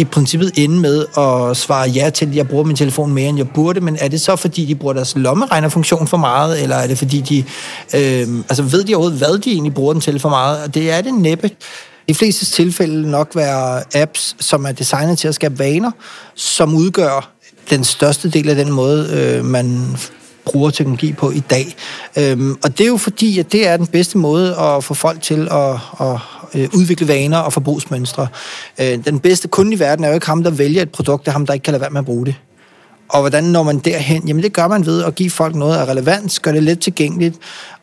i 0.00 0.04
princippet 0.04 0.52
ende 0.56 0.78
med 0.78 1.06
at 1.18 1.56
svare 1.56 1.88
ja 1.88 2.10
til, 2.10 2.26
at 2.26 2.36
jeg 2.36 2.48
bruger 2.48 2.64
min 2.64 2.76
telefon 2.76 3.12
mere, 3.12 3.28
end 3.28 3.38
jeg 3.38 3.48
burde, 3.48 3.80
men 3.80 3.96
er 4.00 4.08
det 4.08 4.20
så, 4.20 4.36
fordi 4.36 4.64
de 4.64 4.74
bruger 4.74 4.94
deres 4.94 5.16
lommeregnerfunktion 5.16 6.06
for 6.06 6.16
meget, 6.16 6.62
eller 6.62 6.76
er 6.76 6.86
det, 6.86 6.98
fordi 6.98 7.20
de... 7.20 7.38
Øh, 7.94 8.28
altså, 8.48 8.62
ved 8.62 8.84
de 8.84 8.94
overhovedet, 8.94 9.18
hvad 9.18 9.38
de 9.38 9.50
egentlig 9.50 9.74
bruger 9.74 9.92
den 9.92 10.02
til 10.02 10.20
for 10.20 10.28
meget? 10.28 10.62
Og 10.62 10.74
det 10.74 10.90
er 10.90 11.00
det 11.00 11.14
næppe. 11.14 11.50
I 12.08 12.14
fleste 12.14 12.46
tilfælde 12.46 13.10
nok 13.10 13.36
være 13.36 13.82
apps, 13.94 14.36
som 14.40 14.64
er 14.64 14.72
designet 14.72 15.18
til 15.18 15.28
at 15.28 15.34
skabe 15.34 15.58
vaner, 15.58 15.90
som 16.34 16.74
udgør 16.74 17.30
den 17.70 17.84
største 17.84 18.30
del 18.30 18.48
af 18.48 18.56
den 18.56 18.72
måde, 18.72 19.08
øh, 19.12 19.44
man 19.44 19.96
bruger 20.44 20.70
teknologi 20.70 21.12
på 21.12 21.30
i 21.30 21.40
dag. 21.40 21.76
Øhm, 22.18 22.56
og 22.64 22.78
det 22.78 22.84
er 22.84 22.88
jo 22.88 22.96
fordi, 22.96 23.38
at 23.38 23.52
det 23.52 23.68
er 23.68 23.76
den 23.76 23.86
bedste 23.86 24.18
måde 24.18 24.56
at 24.56 24.84
få 24.84 24.94
folk 24.94 25.22
til 25.22 25.48
at, 25.50 25.72
at, 26.00 26.18
øh, 26.54 26.68
udvikle 26.74 27.08
vaner 27.08 27.38
og 27.38 27.52
forbrugsmønstre. 27.52 28.26
Øh, 28.80 29.04
den 29.04 29.18
bedste 29.18 29.48
kunde 29.48 29.72
i 29.72 29.78
verden 29.78 30.04
er 30.04 30.08
jo 30.08 30.14
ikke 30.14 30.26
ham, 30.26 30.42
der 30.42 30.50
vælger 30.50 30.82
et 30.82 30.90
produkt, 30.90 31.24
det 31.24 31.28
er 31.28 31.32
ham, 31.32 31.46
der 31.46 31.54
ikke 31.54 31.64
kan 31.64 31.72
lade 31.72 31.80
være 31.80 31.90
med 31.90 31.98
at 31.98 32.04
bruge 32.04 32.26
det. 32.26 32.34
Og 33.08 33.20
hvordan 33.20 33.44
når 33.44 33.62
man 33.62 33.78
derhen? 33.78 34.28
Jamen 34.28 34.42
det 34.42 34.52
gør 34.52 34.68
man 34.68 34.86
ved 34.86 35.04
at 35.04 35.14
give 35.14 35.30
folk 35.30 35.54
noget 35.54 35.76
af 35.76 35.84
relevans, 35.84 36.40
gør 36.40 36.52
det 36.52 36.62
let 36.62 36.80
tilgængeligt, 36.80 37.36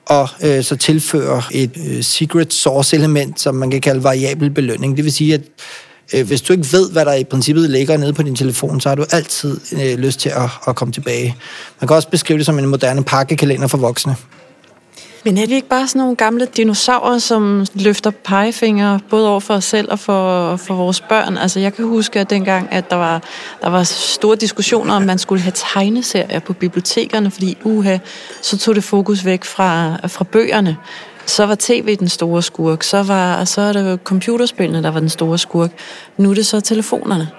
og 0.05 0.29
øh, 0.43 0.63
så 0.63 0.75
tilføre 0.75 1.43
et 1.51 1.71
øh, 1.87 2.03
secret 2.03 2.53
source 2.53 2.95
element, 2.95 3.39
som 3.39 3.55
man 3.55 3.71
kan 3.71 3.81
kalde 3.81 4.03
variabel 4.03 4.49
belønning. 4.49 4.97
Det 4.97 5.05
vil 5.05 5.13
sige, 5.13 5.33
at 5.33 5.41
øh, 6.13 6.27
hvis 6.27 6.41
du 6.41 6.53
ikke 6.53 6.67
ved, 6.71 6.91
hvad 6.91 7.05
der 7.05 7.13
i 7.13 7.23
princippet 7.23 7.69
ligger 7.69 7.97
nede 7.97 8.13
på 8.13 8.23
din 8.23 8.35
telefon, 8.35 8.81
så 8.81 8.89
har 8.89 8.95
du 8.95 9.05
altid 9.11 9.59
øh, 9.73 9.97
lyst 9.97 10.19
til 10.19 10.29
at, 10.29 10.49
at 10.67 10.75
komme 10.75 10.91
tilbage. 10.91 11.35
Man 11.81 11.87
kan 11.87 11.95
også 11.95 12.09
beskrive 12.09 12.37
det 12.37 12.45
som 12.45 12.59
en 12.59 12.65
moderne 12.65 13.03
pakkekalender 13.03 13.67
for 13.67 13.77
voksne. 13.77 14.15
Men 15.23 15.37
er 15.37 15.47
vi 15.47 15.53
ikke 15.53 15.67
bare 15.67 15.87
sådan 15.87 15.99
nogle 15.99 16.15
gamle 16.15 16.45
dinosaurer, 16.45 17.17
som 17.17 17.65
løfter 17.73 18.11
pegefingre 18.11 18.99
både 19.09 19.29
over 19.29 19.39
for 19.39 19.53
os 19.53 19.65
selv 19.65 19.91
og 19.91 19.99
for, 19.99 20.55
for 20.55 20.73
vores 20.73 21.01
børn? 21.01 21.37
Altså 21.37 21.59
jeg 21.59 21.73
kan 21.73 21.85
huske 21.85 22.19
at 22.19 22.29
dengang, 22.29 22.67
at 22.71 22.89
der 22.89 22.95
var, 22.95 23.23
der 23.61 23.69
var 23.69 23.83
store 23.83 24.35
diskussioner 24.35 24.93
om, 24.93 25.01
man 25.01 25.17
skulle 25.17 25.41
have 25.41 25.53
tegneserier 25.55 26.39
på 26.39 26.53
bibliotekerne, 26.53 27.31
fordi 27.31 27.57
uha, 27.63 27.97
så 28.41 28.57
tog 28.57 28.75
det 28.75 28.83
fokus 28.83 29.25
væk 29.25 29.45
fra, 29.45 29.97
fra 30.07 30.23
bøgerne. 30.23 30.77
Så 31.25 31.45
var 31.45 31.55
tv 31.59 31.95
den 31.95 32.09
store 32.09 32.43
skurk, 32.43 32.83
så, 32.83 33.03
var, 33.03 33.45
så 33.45 33.61
er 33.61 33.73
det 33.73 33.99
computerspillene, 34.03 34.83
der 34.83 34.91
var 34.91 34.99
den 34.99 35.09
store 35.09 35.37
skurk. 35.37 35.71
Nu 36.17 36.29
er 36.29 36.33
det 36.33 36.45
så 36.45 36.61
telefonerne. 36.61 37.29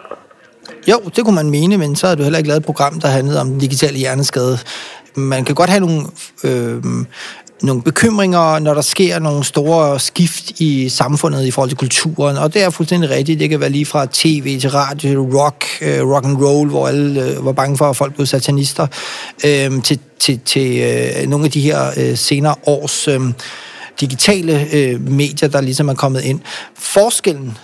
Jo, 0.89 1.01
det 1.17 1.25
kunne 1.25 1.35
man 1.35 1.51
mene, 1.51 1.79
men 1.79 1.97
så 1.97 2.07
havde 2.07 2.17
du 2.17 2.23
heller 2.23 2.39
ikke 2.39 2.49
lavet 2.49 2.61
et 2.61 2.67
program, 2.67 3.01
der 3.01 3.09
handlede 3.09 3.41
om 3.41 3.49
den 3.49 3.59
digitale 3.59 3.99
hjerneskade. 3.99 4.59
Man 5.15 5.45
kan 5.45 5.55
godt 5.55 5.71
have 5.71 5.81
nogle, 5.81 6.07
øh, 6.45 6.83
nogle 7.63 7.83
bekymringer, 7.83 8.59
når 8.59 8.75
der 8.75 8.81
sker 8.81 9.19
nogle 9.19 9.45
store 9.45 10.01
skift 10.01 10.61
i 10.61 10.89
samfundet 10.89 11.47
i 11.47 11.51
forhold 11.51 11.71
til 11.71 11.79
kulturen, 11.79 12.37
og 12.37 12.55
det 12.55 12.63
er 12.63 12.71
fuldstændig 12.71 13.11
rigtigt. 13.11 13.41
Det 13.41 13.51
kan 13.51 13.61
være 13.61 13.71
lige 13.71 13.87
fra 13.87 14.07
tv 14.13 14.61
til 14.61 14.71
radio, 14.71 14.99
til 14.99 15.19
rock, 15.19 15.65
øh, 15.81 16.09
rock 16.09 16.25
and 16.25 16.37
roll, 16.37 16.69
hvor 16.69 16.89
alle 16.89 17.23
øh, 17.23 17.45
var 17.45 17.53
bange 17.53 17.77
for, 17.77 17.91
at 17.91 17.97
folk 17.97 18.15
blev 18.15 18.27
satanister, 18.27 18.87
øh, 19.45 19.83
til, 19.83 19.99
til, 20.19 20.41
til 20.45 20.79
øh, 20.79 21.29
nogle 21.29 21.45
af 21.45 21.51
de 21.51 21.61
her 21.61 21.91
øh, 21.97 22.17
senere 22.17 22.55
års 22.67 23.09
øh, 23.09 23.21
digitale 24.01 24.67
øh, 24.73 25.09
medier, 25.11 25.49
der 25.49 25.61
ligesom 25.61 25.89
er 25.89 25.95
kommet 25.95 26.25
ind. 26.25 26.41
Forskellen 26.75 27.59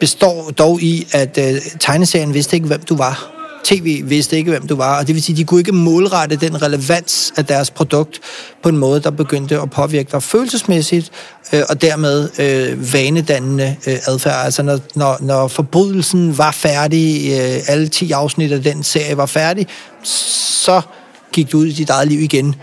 består 0.00 0.50
dog 0.50 0.82
i, 0.82 1.06
at 1.12 1.38
øh, 1.38 1.60
tegneserien 1.80 2.34
vidste 2.34 2.56
ikke, 2.56 2.66
hvem 2.66 2.80
du 2.80 2.96
var. 2.96 3.35
TV 3.66 4.02
vidste 4.04 4.36
ikke, 4.36 4.50
hvem 4.50 4.66
du 4.66 4.76
var, 4.76 4.98
og 4.98 5.06
det 5.06 5.14
vil 5.14 5.22
sige, 5.22 5.36
de 5.36 5.44
kunne 5.44 5.60
ikke 5.60 5.72
målrette 5.72 6.36
den 6.36 6.62
relevans 6.62 7.32
af 7.36 7.44
deres 7.44 7.70
produkt 7.70 8.20
på 8.62 8.68
en 8.68 8.76
måde, 8.76 9.00
der 9.00 9.10
begyndte 9.10 9.60
at 9.60 9.70
påvirke 9.70 10.12
dig 10.12 10.22
følelsesmæssigt, 10.22 11.10
øh, 11.52 11.62
og 11.68 11.82
dermed 11.82 12.28
øh, 12.38 12.92
vanedannende 12.92 13.76
øh, 13.86 13.94
adfærd. 14.06 14.44
Altså 14.44 14.62
når, 14.62 14.78
når, 14.94 15.16
når 15.20 15.48
forbrydelsen 15.48 16.38
var 16.38 16.50
færdig, 16.50 17.30
øh, 17.30 17.58
alle 17.68 17.88
10 17.88 18.12
afsnit 18.12 18.52
af 18.52 18.62
den 18.62 18.82
serie 18.82 19.16
var 19.16 19.26
færdig, 19.26 19.66
så 20.02 20.80
gik 21.32 21.52
du 21.52 21.58
ud 21.58 21.66
i 21.66 21.72
dit 21.72 21.90
eget 21.90 22.08
liv 22.08 22.20
igen. 22.20 22.54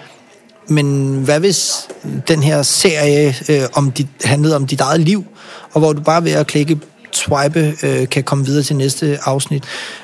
Men 0.67 1.15
hvad 1.23 1.39
hvis 1.39 1.87
den 2.27 2.43
her 2.43 2.61
serie 2.61 3.35
øh, 3.49 3.61
om 3.73 3.91
dit, 3.91 4.07
handlede 4.23 4.55
om 4.55 4.67
dit 4.67 4.81
eget 4.81 5.01
liv, 5.01 5.25
og 5.73 5.79
hvor 5.79 5.93
du 5.93 6.01
bare 6.01 6.23
ved 6.23 6.31
at 6.31 6.47
klikke 6.47 6.79
swipe 7.11 7.73
øh, 7.83 8.09
kan 8.09 8.23
komme 8.23 8.45
videre 8.45 8.63
til 8.63 8.75
næste 8.75 9.19
afsnit, 9.25 9.63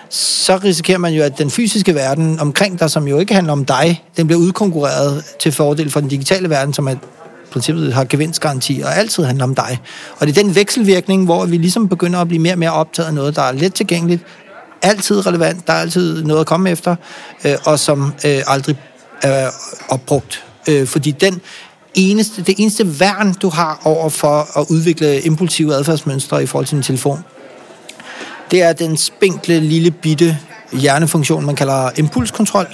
så 0.10 0.60
risikerer 0.63 0.98
man 0.98 1.13
jo, 1.13 1.24
at 1.24 1.38
den 1.38 1.51
fysiske 1.51 1.96
verden 1.96 2.39
omkring 2.39 2.80
dig, 2.80 2.92
som 2.92 3.08
jo 3.08 3.20
ikke 3.20 3.34
handler 3.34 3.54
om 3.54 3.66
dig, 3.66 4.04
den 4.18 4.28
bliver 4.28 4.39
udkonkurreret 4.39 5.24
til 5.39 5.51
fordel 5.51 5.92
for 5.92 6.00
den 6.00 6.10
digitale 6.10 6.50
verden, 6.50 6.74
som 6.74 6.88
er 6.88 6.96
princippet 7.51 7.94
har 7.94 8.04
gevinstgaranti 8.04 8.82
og 8.86 8.98
altid 8.98 9.24
handler 9.24 9.44
om 9.44 9.56
dig. 9.56 9.80
Og 10.20 10.28
det 10.28 10.38
er 10.38 10.44
den 10.44 10.56
vekselvirkning, 10.56 11.25
hvor 11.25 11.46
vi 11.46 11.58
ligesom 11.58 11.89
begynder 11.89 12.20
at 12.20 12.28
blive 12.28 12.42
mere 12.42 12.54
og 12.54 12.60
mere 12.60 12.72
optaget 12.72 13.08
af 13.08 13.13
noget, 13.13 13.36
der 13.36 13.42
er 13.42 13.51
let 13.51 13.74
tilgængeligt, 13.74 14.24
altid 14.82 15.28
relevant, 15.28 15.68
der 15.68 15.74
er 15.74 15.78
altid 15.78 16.24
noget 16.24 16.42
at 16.42 16.48
komme 16.48 16.70
efter, 16.70 16.96
øh, 17.46 17.56
og 17.66 17.80
som 17.80 18.13
øh, 18.25 18.42
aldrig 18.48 18.75
er 19.22 19.50
opbrugt. 19.89 20.44
Øh, 20.70 20.88
fordi 20.88 21.12
den 21.12 21.42
eneste, 21.94 22.42
det 22.42 22.56
eneste 22.58 23.00
værn, 23.00 23.34
du 23.34 23.50
har 23.50 23.82
over 23.84 24.10
for 24.10 24.60
at 24.60 24.66
udvikle 24.70 25.22
impulsive 25.22 25.74
adfærdsmønstre 25.74 26.44
i 26.44 26.46
forhold 26.46 26.66
til 26.66 26.75
din 26.75 26.84
telefon, 26.84 27.24
det 28.51 28.62
er 28.62 28.74
den 28.74 28.98
spinkle, 28.98 29.60
lille, 29.60 29.91
bitte 29.91 30.38
hjernefunktion, 30.74 31.46
man 31.46 31.56
kalder 31.56 31.89
impulskontrol. 31.98 32.68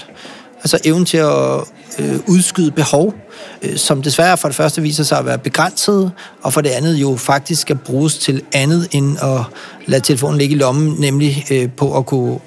Altså 0.57 0.79
evnen 0.85 1.05
til 1.05 1.17
at 1.17 1.59
øh, 1.99 2.19
udskyde 2.27 2.71
behov, 2.71 3.13
øh, 3.61 3.77
som 3.77 4.01
desværre 4.01 4.37
for 4.37 4.47
det 4.47 4.55
første 4.55 4.81
viser 4.81 5.03
sig 5.03 5.19
at 5.19 5.25
være 5.25 5.37
begrænset, 5.37 6.11
og 6.41 6.53
for 6.53 6.61
det 6.61 6.69
andet 6.69 6.95
jo 6.95 7.15
faktisk 7.15 7.61
skal 7.61 7.75
bruges 7.75 8.17
til 8.17 8.41
andet 8.53 8.87
end 8.91 9.17
at 9.21 9.41
lade 9.85 10.01
telefonen 10.01 10.37
ligge 10.37 10.55
i 10.55 10.57
lommen, 10.57 10.95
nemlig 10.99 11.45
øh, 11.51 11.69
på 11.77 11.97
at 11.97 12.05
kunne 12.05 12.39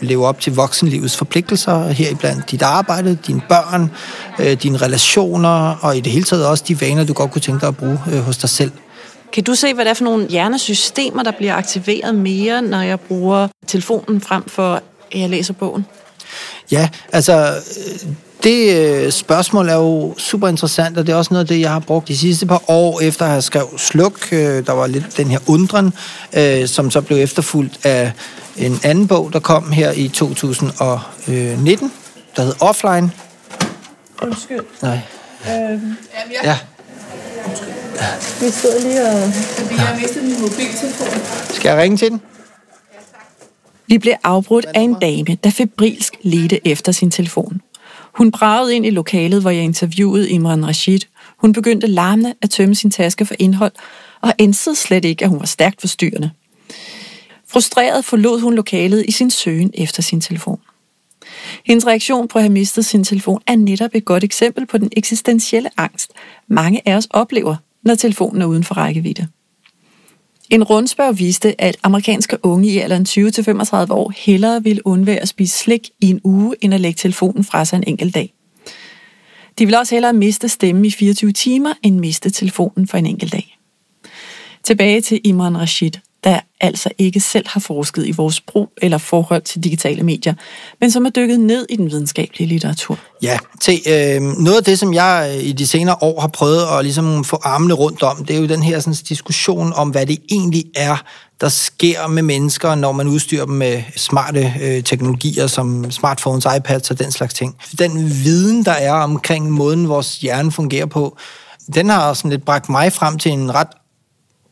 leve 0.00 0.26
op 0.26 0.40
til 0.40 0.54
voksenlivets 0.54 1.16
forpligtelser, 1.16 1.88
heriblandt 1.88 2.50
dit 2.50 2.62
arbejde, 2.62 3.18
dine 3.26 3.40
børn, 3.48 3.90
øh, 4.38 4.62
dine 4.62 4.78
relationer, 4.78 5.78
og 5.80 5.96
i 5.96 6.00
det 6.00 6.12
hele 6.12 6.24
taget 6.24 6.46
også 6.46 6.64
de 6.68 6.80
vaner, 6.80 7.04
du 7.04 7.12
godt 7.12 7.30
kunne 7.30 7.42
tænke 7.42 7.60
dig 7.60 7.68
at 7.68 7.76
bruge 7.76 7.98
øh, 8.12 8.18
hos 8.18 8.36
dig 8.36 8.50
selv. 8.50 8.72
Kan 9.32 9.44
du 9.44 9.54
se, 9.54 9.74
hvad 9.74 9.84
det 9.84 9.90
er 9.90 9.94
for 9.94 10.04
nogle 10.04 10.26
hjernesystemer, 10.28 11.22
der 11.22 11.30
bliver 11.30 11.54
aktiveret 11.54 12.14
mere, 12.14 12.62
når 12.62 12.80
jeg 12.80 13.00
bruger 13.00 13.48
telefonen 13.66 14.20
frem 14.20 14.48
for, 14.48 14.74
at 14.74 15.20
jeg 15.20 15.30
læser 15.30 15.52
bogen? 15.52 15.86
Ja, 16.70 16.88
altså 17.12 17.54
det 18.42 18.76
øh, 18.76 19.12
spørgsmål 19.12 19.68
er 19.68 19.74
jo 19.74 20.14
super 20.18 20.48
interessant, 20.48 20.98
og 20.98 21.06
det 21.06 21.12
er 21.12 21.16
også 21.16 21.34
noget 21.34 21.44
af 21.44 21.48
det, 21.48 21.60
jeg 21.60 21.70
har 21.70 21.78
brugt 21.80 22.08
de 22.08 22.16
sidste 22.16 22.46
par 22.46 22.62
år, 22.68 23.00
efter 23.00 23.24
at 23.24 23.30
have 23.30 23.42
skrevet 23.42 23.80
Sluk. 23.80 24.32
Øh, 24.32 24.66
der 24.66 24.72
var 24.72 24.86
lidt 24.86 25.16
den 25.16 25.26
her 25.26 25.38
undren, 25.46 25.92
øh, 26.36 26.68
som 26.68 26.90
så 26.90 27.00
blev 27.00 27.18
efterfulgt 27.18 27.86
af 27.86 28.12
en 28.56 28.80
anden 28.82 29.08
bog, 29.08 29.32
der 29.32 29.40
kom 29.40 29.72
her 29.72 29.92
i 29.92 30.08
2019, 30.08 31.92
der 32.36 32.42
hed 32.42 32.54
Offline. 32.60 33.10
Undskyld. 34.22 34.64
Nej. 34.82 35.00
Øhm, 35.48 35.96
ja. 36.44 36.58
Vi 38.40 38.50
sidder 38.50 38.80
lige 38.80 39.00
og... 39.02 39.18
Jeg 39.76 39.86
har 39.86 40.00
mistet 40.00 40.22
min 40.24 40.40
mobiltelefon. 40.40 41.54
Skal 41.54 41.68
jeg 41.68 41.78
ringe 41.78 41.96
til 41.96 42.10
den? 42.10 42.20
Vi 43.86 43.98
blev 43.98 44.14
afbrudt 44.24 44.64
af 44.64 44.80
en 44.80 44.94
dame, 44.94 45.38
der 45.44 45.50
febrilsk 45.50 46.16
ledte 46.22 46.66
efter 46.68 46.92
sin 46.92 47.10
telefon. 47.10 47.60
Hun 48.12 48.30
bragede 48.30 48.76
ind 48.76 48.86
i 48.86 48.90
lokalet, 48.90 49.40
hvor 49.40 49.50
jeg 49.50 49.62
interviewede 49.62 50.30
Imran 50.30 50.66
Rashid. 50.66 51.00
Hun 51.38 51.52
begyndte 51.52 51.86
larmende 51.86 52.34
at 52.42 52.50
tømme 52.50 52.74
sin 52.74 52.90
taske 52.90 53.26
for 53.26 53.34
indhold, 53.38 53.72
og 54.20 54.32
ænsede 54.38 54.76
slet 54.76 55.04
ikke, 55.04 55.24
at 55.24 55.30
hun 55.30 55.40
var 55.40 55.46
stærkt 55.46 55.80
forstyrrende. 55.80 56.30
Frustreret 57.48 58.04
forlod 58.04 58.40
hun 58.40 58.54
lokalet 58.54 59.04
i 59.08 59.12
sin 59.12 59.30
søgen 59.30 59.70
efter 59.74 60.02
sin 60.02 60.20
telefon. 60.20 60.60
Hendes 61.64 61.86
reaktion 61.86 62.28
på 62.28 62.38
at 62.38 62.42
have 62.42 62.52
mistet 62.52 62.84
sin 62.84 63.04
telefon 63.04 63.42
er 63.46 63.56
netop 63.56 63.90
et 63.94 64.04
godt 64.04 64.24
eksempel 64.24 64.66
på 64.66 64.78
den 64.78 64.90
eksistentielle 64.96 65.70
angst, 65.76 66.10
mange 66.48 66.88
af 66.88 66.96
os 66.96 67.06
oplever, 67.10 67.56
når 67.86 67.94
telefonen 67.94 68.42
er 68.42 68.46
uden 68.46 68.64
for 68.64 68.74
rækkevidde. 68.74 69.26
En 70.50 70.64
rundspørg 70.64 71.18
viste, 71.18 71.60
at 71.60 71.76
amerikanske 71.82 72.38
unge 72.42 72.68
i 72.68 72.78
alderen 72.78 73.06
20-35 73.08 73.92
år 73.92 74.12
hellere 74.16 74.62
ville 74.62 74.86
undvære 74.86 75.18
at 75.18 75.28
spise 75.28 75.58
slik 75.58 75.90
i 76.00 76.10
en 76.10 76.20
uge, 76.24 76.56
end 76.60 76.74
at 76.74 76.80
lægge 76.80 76.96
telefonen 76.96 77.44
fra 77.44 77.64
sig 77.64 77.76
en 77.76 77.84
enkelt 77.86 78.14
dag. 78.14 78.32
De 79.58 79.66
vil 79.66 79.74
også 79.74 79.94
hellere 79.94 80.12
miste 80.12 80.48
stemme 80.48 80.86
i 80.86 80.90
24 80.90 81.32
timer, 81.32 81.72
end 81.82 81.98
miste 81.98 82.30
telefonen 82.30 82.86
for 82.88 82.98
en 82.98 83.06
enkelt 83.06 83.32
dag. 83.32 83.58
Tilbage 84.64 85.00
til 85.00 85.20
Imran 85.24 85.58
Rashid 85.58 85.90
der 86.26 86.40
altså 86.60 86.88
ikke 86.98 87.20
selv 87.20 87.46
har 87.48 87.60
forsket 87.60 88.06
i 88.06 88.10
vores 88.10 88.40
brug 88.40 88.68
eller 88.82 88.98
forhold 88.98 89.42
til 89.42 89.64
digitale 89.64 90.02
medier, 90.02 90.34
men 90.80 90.90
som 90.90 91.06
er 91.06 91.10
dykket 91.10 91.40
ned 91.40 91.66
i 91.68 91.76
den 91.76 91.90
videnskabelige 91.90 92.48
litteratur. 92.48 92.98
Ja, 93.22 93.38
til 93.60 93.80
øh, 93.86 94.22
noget 94.22 94.56
af 94.56 94.64
det, 94.64 94.78
som 94.78 94.94
jeg 94.94 95.32
øh, 95.34 95.44
i 95.44 95.52
de 95.52 95.66
senere 95.66 95.96
år 96.00 96.20
har 96.20 96.28
prøvet 96.28 96.62
at 96.78 96.84
ligesom 96.84 97.24
få 97.24 97.38
armene 97.42 97.74
rundt 97.74 98.02
om, 98.02 98.24
det 98.24 98.36
er 98.36 98.40
jo 98.40 98.46
den 98.46 98.62
her 98.62 98.80
sådan, 98.80 98.96
diskussion 99.08 99.72
om, 99.72 99.88
hvad 99.88 100.06
det 100.06 100.18
egentlig 100.30 100.64
er, 100.76 100.96
der 101.40 101.48
sker 101.48 102.06
med 102.06 102.22
mennesker, 102.22 102.74
når 102.74 102.92
man 102.92 103.06
udstyrer 103.06 103.44
dem 103.44 103.54
med 103.54 103.82
smarte 103.96 104.54
øh, 104.62 104.82
teknologier 104.82 105.46
som 105.46 105.90
smartphones, 105.90 106.46
iPads 106.56 106.90
og 106.90 106.98
den 106.98 107.12
slags 107.12 107.34
ting. 107.34 107.56
Den 107.78 108.10
viden, 108.10 108.64
der 108.64 108.72
er 108.72 108.92
omkring 108.92 109.50
måden, 109.50 109.88
vores 109.88 110.18
hjerne 110.18 110.52
fungerer 110.52 110.86
på, 110.86 111.16
den 111.74 111.88
har 111.88 112.14
sådan 112.14 112.30
lidt 112.30 112.44
bragt 112.44 112.68
mig 112.68 112.92
frem 112.92 113.18
til 113.18 113.32
en 113.32 113.54
ret 113.54 113.68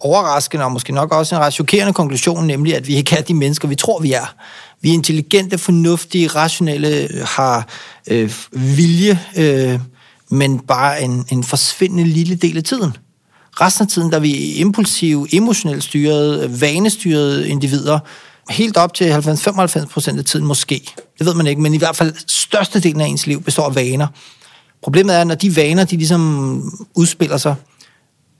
overraskende 0.00 0.64
og 0.64 0.72
måske 0.72 0.92
nok 0.92 1.12
også 1.12 1.34
en 1.34 1.40
ret 1.40 1.52
chokerende 1.52 1.92
konklusion, 1.92 2.46
nemlig 2.46 2.76
at 2.76 2.86
vi 2.86 2.94
ikke 2.94 3.16
er 3.16 3.22
de 3.22 3.34
mennesker, 3.34 3.68
vi 3.68 3.74
tror, 3.74 4.00
vi 4.00 4.12
er. 4.12 4.34
Vi 4.80 4.90
er 4.90 4.94
intelligente, 4.94 5.58
fornuftige, 5.58 6.26
rationelle, 6.26 7.08
øh, 7.12 7.26
har 7.26 7.68
øh, 8.10 8.32
vilje, 8.52 9.20
øh, 9.36 9.80
men 10.30 10.58
bare 10.58 11.02
en, 11.02 11.26
en 11.32 11.44
forsvindende 11.44 12.04
lille 12.04 12.34
del 12.34 12.56
af 12.56 12.62
tiden. 12.62 12.96
Resten 13.60 13.82
af 13.82 13.88
tiden, 13.88 14.10
der 14.10 14.16
er 14.16 14.20
vi 14.20 14.52
impulsive, 14.52 15.34
emotionelt 15.34 15.84
styrede, 15.84 16.60
vanestyrede 16.60 17.48
individer, 17.48 17.98
helt 18.50 18.76
op 18.76 18.94
til 18.94 19.12
90-95 19.12 19.86
procent 19.86 20.18
af 20.18 20.24
tiden 20.24 20.46
måske. 20.46 20.92
Det 21.18 21.26
ved 21.26 21.34
man 21.34 21.46
ikke, 21.46 21.62
men 21.62 21.74
i 21.74 21.78
hvert 21.78 21.96
fald 21.96 22.14
størstedelen 22.26 23.00
af 23.00 23.06
ens 23.06 23.26
liv 23.26 23.42
består 23.42 23.64
af 23.64 23.74
vaner. 23.74 24.06
Problemet 24.82 25.14
er, 25.14 25.20
at 25.20 25.26
når 25.26 25.34
de 25.34 25.56
vaner, 25.56 25.84
de 25.84 25.96
ligesom 25.96 26.72
udspiller 26.94 27.36
sig, 27.36 27.54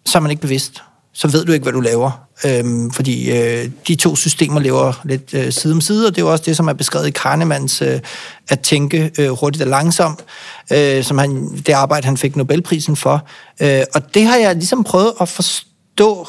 så 0.07 0.19
er 0.19 0.23
man 0.23 0.31
ikke 0.31 0.41
bevidst 0.41 0.83
så 1.15 1.29
ved 1.29 1.45
du 1.45 1.53
ikke, 1.53 1.63
hvad 1.63 1.73
du 1.73 1.81
laver. 1.81 2.11
Øhm, 2.47 2.91
fordi 2.91 3.31
øh, 3.31 3.71
de 3.89 3.95
to 3.95 4.17
systemer 4.17 4.61
lever 4.61 5.01
lidt 5.05 5.35
øh, 5.35 5.53
side 5.53 5.73
om 5.73 5.81
side, 5.81 6.07
og 6.07 6.15
det 6.15 6.23
er 6.23 6.27
jo 6.27 6.33
også 6.33 6.45
det, 6.47 6.57
som 6.57 6.69
er 6.69 6.73
beskrevet 6.73 7.07
i 7.07 7.11
Kahnemans 7.11 7.83
øh, 7.83 8.01
at 8.49 8.61
tænke 8.61 9.11
øh, 9.19 9.31
hurtigt 9.31 9.63
og 9.63 9.69
langsomt, 9.69 10.25
øh, 10.73 11.05
som 11.05 11.19
han, 11.19 11.57
det 11.57 11.73
arbejde, 11.73 12.07
han 12.07 12.17
fik 12.17 12.37
Nobelprisen 12.37 12.97
for. 12.97 13.27
Øh, 13.63 13.83
og 13.95 14.15
det 14.15 14.27
har 14.27 14.37
jeg 14.37 14.55
ligesom 14.55 14.85
prøvet 14.85 15.13
at 15.21 15.29
forstå 15.29 16.29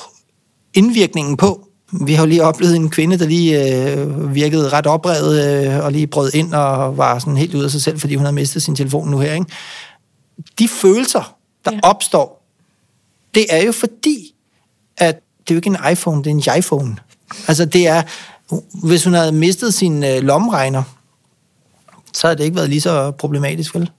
indvirkningen 0.73 1.37
på. 1.37 1.67
Vi 2.05 2.13
har 2.13 2.23
jo 2.23 2.29
lige 2.29 2.43
oplevet 2.43 2.75
en 2.75 2.89
kvinde, 2.89 3.19
der 3.19 3.25
lige 3.25 3.91
øh, 3.91 4.35
virkede 4.35 4.69
ret 4.69 4.87
oprevet 4.87 5.65
øh, 5.65 5.85
og 5.85 5.91
lige 5.91 6.07
brød 6.07 6.31
ind 6.33 6.53
og 6.53 6.97
var 6.97 7.19
sådan 7.19 7.37
helt 7.37 7.55
ud 7.55 7.63
af 7.63 7.71
sig 7.71 7.81
selv, 7.81 7.99
fordi 7.99 8.15
hun 8.15 8.25
havde 8.25 8.35
mistet 8.35 8.61
sin 8.61 8.75
telefon 8.75 9.09
nu 9.09 9.19
her. 9.19 9.33
Ikke? 9.33 9.45
De 10.59 10.67
følelser, 10.67 11.35
der 11.65 11.71
ja. 11.71 11.79
opstår, 11.83 12.45
det 13.35 13.45
er 13.49 13.63
jo 13.63 13.71
fordi, 13.71 14.34
det 15.47 15.53
er 15.53 15.55
jo 15.55 15.57
ikke 15.57 15.69
en 15.69 15.91
iPhone, 15.91 16.23
det 16.23 16.27
er 16.27 16.51
en 16.53 16.59
iPhone. 16.59 16.97
Altså 17.47 17.65
det 17.65 17.87
er, 17.87 18.03
hvis 18.83 19.03
hun 19.03 19.13
havde 19.13 19.31
mistet 19.31 19.73
sin 19.73 20.03
øh, 20.03 20.21
lomregner, 20.21 20.83
så 22.13 22.27
havde 22.27 22.37
det 22.37 22.43
ikke 22.43 22.55
været 22.55 22.69
lige 22.69 22.81
så 22.81 23.11
problematisk, 23.11 23.75
vel? 23.75 23.91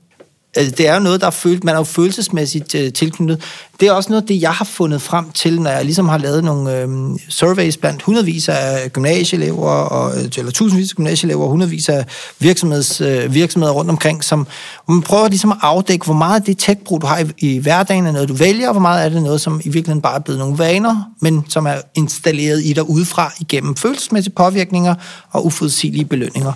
Altså, 0.56 0.74
det 0.78 0.88
er 0.88 0.94
jo 0.94 1.00
noget, 1.00 1.20
der 1.20 1.26
er 1.26 1.30
følt, 1.30 1.64
man 1.64 1.74
er 1.74 1.78
jo 1.78 1.84
følelsesmæssigt 1.84 2.74
øh, 2.74 2.92
tilknyttet. 2.92 3.42
Det 3.80 3.88
er 3.88 3.92
også 3.92 4.10
noget, 4.10 4.28
det 4.28 4.42
jeg 4.42 4.52
har 4.52 4.64
fundet 4.64 5.02
frem 5.02 5.30
til, 5.30 5.60
når 5.60 5.70
jeg 5.70 5.84
ligesom 5.84 6.08
har 6.08 6.18
lavet 6.18 6.44
nogle 6.44 6.80
øh, 6.80 6.88
surveys 7.28 7.76
blandt 7.76 8.02
hundredvis 8.02 8.48
af 8.48 8.92
gymnasieelever, 8.92 9.70
og, 9.70 10.18
øh, 10.18 10.28
eller 10.36 10.52
tusindvis 10.52 10.90
af 10.90 10.96
gymnasieelever, 10.96 11.44
og 11.44 11.50
hundredvis 11.50 11.88
af 11.88 12.04
virksomheds, 12.38 13.00
øh, 13.00 13.34
virksomheder 13.34 13.74
rundt 13.74 13.90
omkring, 13.90 14.24
som 14.24 14.46
hvor 14.84 14.94
man 14.94 15.02
prøver 15.02 15.28
ligesom 15.28 15.52
at 15.52 15.58
afdække, 15.62 16.04
hvor 16.04 16.14
meget 16.14 16.40
af 16.40 16.46
det 16.46 16.58
tech-brug, 16.58 17.00
du 17.00 17.06
har 17.06 17.18
i, 17.18 17.32
i 17.38 17.58
hverdagen, 17.58 18.06
er 18.06 18.12
noget, 18.12 18.28
du 18.28 18.34
vælger, 18.34 18.68
og 18.68 18.74
hvor 18.74 18.82
meget 18.82 19.04
er 19.04 19.08
det 19.08 19.22
noget, 19.22 19.40
som 19.40 19.60
i 19.64 19.68
virkeligheden 19.68 20.02
bare 20.02 20.14
er 20.14 20.20
blevet 20.20 20.38
nogle 20.38 20.58
vaner, 20.58 21.02
men 21.20 21.44
som 21.48 21.66
er 21.66 21.76
installeret 21.94 22.64
i 22.64 22.72
dig 22.72 22.90
udefra 22.90 23.32
igennem 23.40 23.76
følelsesmæssige 23.76 24.34
påvirkninger 24.34 24.94
og 25.30 25.46
uforudsigelige 25.46 26.04
belønninger. 26.04 26.52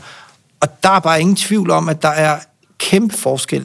Og 0.60 0.68
der 0.82 0.90
er 0.90 1.00
bare 1.00 1.20
ingen 1.20 1.36
tvivl 1.36 1.70
om, 1.70 1.88
at 1.88 2.02
der 2.02 2.08
er 2.08 2.38
kæmpe 2.78 3.16
forskel 3.16 3.64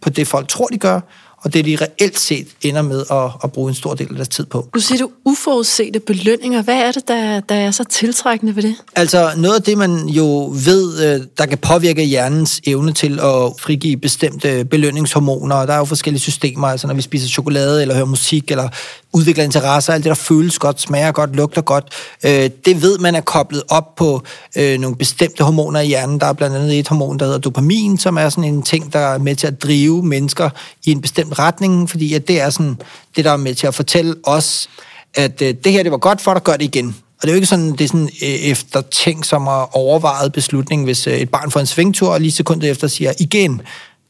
på 0.00 0.10
det, 0.10 0.26
folk 0.26 0.48
tror, 0.48 0.66
de 0.66 0.78
gør, 0.78 1.00
og 1.42 1.54
det, 1.54 1.64
de 1.64 1.78
reelt 1.80 2.18
set 2.18 2.46
ender 2.62 2.82
med 2.82 3.04
at, 3.10 3.30
at 3.44 3.52
bruge 3.52 3.68
en 3.68 3.74
stor 3.74 3.94
del 3.94 4.08
af 4.10 4.14
deres 4.14 4.28
tid 4.28 4.46
på. 4.46 4.68
Du 4.74 4.80
siger 4.80 4.98
du 4.98 5.10
uforudsete 5.24 6.00
belønninger. 6.00 6.62
Hvad 6.62 6.74
er 6.74 6.92
det, 6.92 7.08
der, 7.08 7.40
der 7.40 7.54
er 7.54 7.70
så 7.70 7.84
tiltrækkende 7.84 8.56
ved 8.56 8.62
det? 8.62 8.74
Altså 8.96 9.30
noget 9.36 9.54
af 9.54 9.62
det, 9.62 9.78
man 9.78 10.08
jo 10.08 10.52
ved, 10.64 11.04
øh, 11.04 11.26
der 11.38 11.46
kan 11.46 11.58
påvirke 11.58 12.04
hjernens 12.04 12.60
evne 12.66 12.92
til 12.92 13.20
at 13.20 13.52
frigive 13.60 13.96
bestemte 13.96 14.64
belønningshormoner. 14.64 15.66
Der 15.66 15.72
er 15.72 15.78
jo 15.78 15.84
forskellige 15.84 16.20
systemer, 16.20 16.68
altså 16.68 16.86
når 16.86 16.94
vi 16.94 17.02
spiser 17.02 17.28
chokolade, 17.28 17.82
eller 17.82 17.94
hører 17.94 18.06
musik, 18.06 18.50
eller 18.50 18.68
udvikler 19.12 19.44
interesser, 19.44 19.92
alt 19.92 20.04
det, 20.04 20.08
der 20.08 20.14
føles 20.14 20.58
godt, 20.58 20.80
smager 20.80 21.12
godt, 21.12 21.36
lugter 21.36 21.62
godt. 21.62 21.84
Øh, 22.24 22.50
det 22.64 22.82
ved 22.82 22.98
man 22.98 23.14
er 23.14 23.20
koblet 23.20 23.62
op 23.68 23.94
på 23.96 24.22
øh, 24.56 24.80
nogle 24.80 24.96
bestemte 24.96 25.44
hormoner 25.44 25.80
i 25.80 25.86
hjernen. 25.86 26.20
Der 26.20 26.26
er 26.26 26.32
blandt 26.32 26.56
andet 26.56 26.78
et 26.78 26.88
hormon, 26.88 27.18
der 27.18 27.24
hedder 27.24 27.38
dopamin, 27.38 27.98
som 27.98 28.16
er 28.16 28.28
sådan 28.28 28.44
en 28.44 28.62
ting, 28.62 28.92
der 28.92 28.98
er 28.98 29.18
med 29.18 29.36
til 29.36 29.46
at 29.46 29.62
drive 29.62 30.02
mennesker 30.02 30.50
i 30.84 30.90
en 30.90 31.00
bestemt 31.00 31.38
retning, 31.38 31.90
fordi 31.90 32.14
at 32.14 32.28
det 32.28 32.40
er 32.40 32.50
sådan 32.50 32.76
det, 33.16 33.24
der 33.24 33.32
er 33.32 33.36
med 33.36 33.54
til 33.54 33.66
at 33.66 33.74
fortælle 33.74 34.14
os, 34.24 34.70
at 35.14 35.42
øh, 35.42 35.54
det 35.64 35.72
her, 35.72 35.82
det 35.82 35.92
var 35.92 35.98
godt 35.98 36.20
for 36.20 36.32
dig, 36.34 36.42
gør 36.42 36.56
det 36.56 36.64
igen. 36.64 36.96
Og 37.20 37.22
det 37.22 37.28
er 37.28 37.32
jo 37.32 37.36
ikke 37.36 37.46
sådan, 37.46 37.72
det 37.72 37.80
er 37.80 37.88
sådan 37.88 38.10
øh, 38.22 38.28
efter 38.28 38.80
ting, 38.80 39.24
som 39.24 39.48
at 39.48 39.66
overvejet 39.72 40.32
beslutning, 40.32 40.84
hvis 40.84 41.06
øh, 41.06 41.14
et 41.14 41.30
barn 41.30 41.50
får 41.50 41.60
en 41.60 41.66
svingtur, 41.66 42.08
og 42.08 42.20
lige 42.20 42.32
sekundet 42.32 42.70
efter 42.70 42.88
siger 42.88 43.12
igen. 43.20 43.62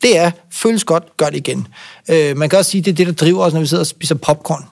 Det 0.02 0.18
er, 0.18 0.30
føles 0.52 0.84
godt, 0.84 1.16
gør 1.16 1.26
det 1.26 1.36
igen. 1.36 1.66
Øh, 2.10 2.36
man 2.36 2.48
kan 2.48 2.58
også 2.58 2.70
sige, 2.70 2.82
det 2.82 2.90
er 2.90 2.94
det, 2.94 3.06
der 3.06 3.12
driver 3.12 3.44
os, 3.44 3.52
når 3.52 3.60
vi 3.60 3.66
sidder 3.66 3.82
og 3.82 3.86
spiser 3.86 4.14
popcorn 4.14 4.64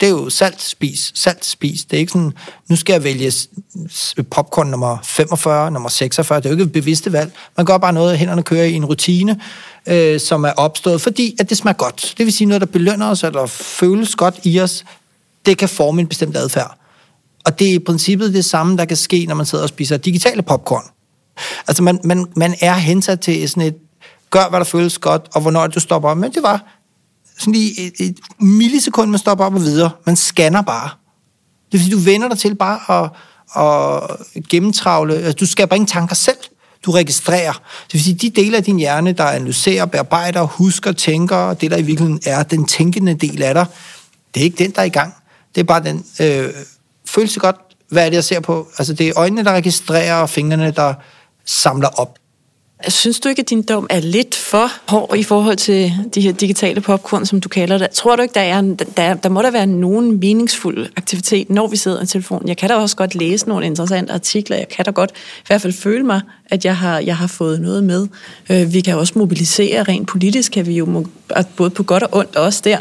det 0.00 0.06
er 0.06 0.10
jo 0.10 0.30
salt 0.30 0.62
spis, 0.62 1.12
salt 1.14 1.44
spis. 1.44 1.84
Det 1.84 1.96
er 1.96 2.00
ikke 2.00 2.12
sådan, 2.12 2.32
nu 2.68 2.76
skal 2.76 2.92
jeg 2.92 3.04
vælge 3.04 3.32
popcorn 4.30 4.66
nummer 4.66 4.98
45, 5.02 5.70
nummer 5.70 5.88
46. 5.88 6.38
Det 6.38 6.46
er 6.46 6.50
jo 6.50 6.54
ikke 6.54 6.64
et 6.64 6.72
bevidste 6.72 7.12
valg. 7.12 7.32
Man 7.56 7.66
gør 7.66 7.78
bare 7.78 7.92
noget, 7.92 8.18
hænderne 8.18 8.42
kører 8.42 8.64
i 8.64 8.72
en 8.72 8.84
rutine, 8.84 9.40
øh, 9.86 10.20
som 10.20 10.44
er 10.44 10.52
opstået, 10.52 11.00
fordi 11.00 11.36
at 11.40 11.50
det 11.50 11.56
smager 11.56 11.76
godt. 11.76 12.14
Det 12.18 12.26
vil 12.26 12.32
sige 12.32 12.48
noget, 12.48 12.60
der 12.60 12.66
belønner 12.66 13.10
os, 13.10 13.24
eller 13.24 13.46
føles 13.46 14.14
godt 14.14 14.40
i 14.44 14.60
os. 14.60 14.84
Det 15.46 15.58
kan 15.58 15.68
forme 15.68 16.00
en 16.00 16.06
bestemt 16.06 16.36
adfærd. 16.36 16.78
Og 17.44 17.58
det 17.58 17.70
er 17.70 17.74
i 17.74 17.78
princippet 17.78 18.34
det 18.34 18.44
samme, 18.44 18.76
der 18.76 18.84
kan 18.84 18.96
ske, 18.96 19.26
når 19.26 19.34
man 19.34 19.46
sidder 19.46 19.64
og 19.64 19.68
spiser 19.68 19.96
digitale 19.96 20.42
popcorn. 20.42 20.84
Altså, 21.68 21.82
man, 21.82 22.00
man, 22.04 22.26
man 22.36 22.54
er 22.60 22.74
hensat 22.74 23.20
til 23.20 23.48
sådan 23.48 23.62
et, 23.62 23.76
gør, 24.30 24.48
hvad 24.48 24.58
der 24.58 24.64
føles 24.64 24.98
godt, 24.98 25.28
og 25.34 25.40
hvornår 25.40 25.66
du 25.66 25.80
stopper. 25.80 26.14
Men 26.14 26.32
det 26.32 26.42
var, 26.42 26.79
sådan 27.40 27.52
lige 27.52 27.80
et, 27.80 27.92
et 27.98 28.18
millisekund, 28.38 29.10
man 29.10 29.18
stopper 29.18 29.44
op 29.44 29.54
og 29.54 29.60
videre. 29.60 29.90
Man 30.06 30.16
scanner 30.16 30.62
bare. 30.62 30.90
Det 31.72 31.78
er 31.78 31.82
fordi, 31.82 31.90
du 31.90 31.98
vender 31.98 32.28
dig 32.28 32.38
til 32.38 32.54
bare 32.54 33.02
at, 33.02 33.10
at 33.56 34.48
gennemtravle. 34.48 35.14
Altså, 35.14 35.32
du 35.32 35.46
skal 35.46 35.68
ingen 35.72 35.86
tanker 35.86 36.14
selv. 36.14 36.36
Du 36.86 36.90
registrerer. 36.90 37.52
Det 37.52 37.92
vil 37.92 38.02
sige, 38.02 38.14
de 38.14 38.30
dele 38.30 38.56
af 38.56 38.64
din 38.64 38.76
hjerne, 38.76 39.12
der 39.12 39.24
analyserer, 39.24 39.86
bearbejder, 39.86 40.42
husker, 40.42 40.92
tænker, 40.92 41.54
det 41.54 41.70
der 41.70 41.76
i 41.76 41.82
virkeligheden 41.82 42.20
er 42.26 42.42
den 42.42 42.66
tænkende 42.66 43.14
del 43.14 43.42
af 43.42 43.54
dig, 43.54 43.66
det 44.34 44.40
er 44.40 44.44
ikke 44.44 44.64
den, 44.64 44.70
der 44.70 44.80
er 44.80 44.84
i 44.84 44.88
gang. 44.88 45.14
Det 45.54 45.60
er 45.60 45.64
bare 45.64 45.82
den 45.82 46.04
øh, 46.20 46.54
følelse 47.06 47.40
godt, 47.40 47.56
hvad 47.88 48.04
er 48.04 48.08
det, 48.08 48.16
jeg 48.16 48.24
ser 48.24 48.40
på? 48.40 48.68
Altså, 48.78 48.94
det 48.94 49.08
er 49.08 49.12
øjnene, 49.16 49.44
der 49.44 49.52
registrerer, 49.52 50.14
og 50.14 50.30
fingrene, 50.30 50.70
der 50.70 50.94
samler 51.44 51.88
op. 51.88 52.18
Synes 52.88 53.20
du 53.20 53.28
ikke, 53.28 53.40
at 53.40 53.50
din 53.50 53.62
dom 53.62 53.86
er 53.90 54.00
lidt 54.00 54.34
for 54.34 54.72
hård 54.86 55.16
i 55.16 55.22
forhold 55.22 55.56
til 55.56 55.92
de 56.14 56.20
her 56.20 56.32
digitale 56.32 56.80
popcorn, 56.80 57.26
som 57.26 57.40
du 57.40 57.48
kalder 57.48 57.78
det? 57.78 57.90
Tror 57.90 58.16
du 58.16 58.22
ikke, 58.22 58.34
der, 58.34 58.40
er, 58.40 58.60
der, 58.96 59.14
der 59.14 59.28
må 59.28 59.42
der 59.42 59.50
være 59.50 59.66
nogen 59.66 60.20
meningsfuld 60.20 60.86
aktivitet, 60.96 61.50
når 61.50 61.66
vi 61.66 61.76
sidder 61.76 62.02
i 62.02 62.06
telefonen? 62.06 62.48
Jeg 62.48 62.56
kan 62.56 62.68
da 62.68 62.74
også 62.74 62.96
godt 62.96 63.14
læse 63.14 63.48
nogle 63.48 63.66
interessante 63.66 64.12
artikler. 64.12 64.56
Jeg 64.56 64.68
kan 64.68 64.84
da 64.84 64.90
godt 64.90 65.10
i 65.38 65.46
hvert 65.46 65.62
fald 65.62 65.72
føle 65.72 66.04
mig, 66.04 66.20
at 66.46 66.64
jeg 66.64 66.76
har, 66.76 66.98
jeg 66.98 67.16
har 67.16 67.26
fået 67.26 67.60
noget 67.60 67.84
med. 67.84 68.08
Øh, 68.50 68.72
vi 68.72 68.80
kan 68.80 68.98
også 68.98 69.12
mobilisere 69.16 69.82
rent 69.82 70.08
politisk, 70.08 70.52
kan 70.52 70.66
vi 70.66 70.74
jo 70.74 71.06
både 71.56 71.70
på 71.70 71.82
godt 71.82 72.02
og 72.02 72.08
ondt 72.12 72.36
også 72.36 72.60
der, 72.64 72.78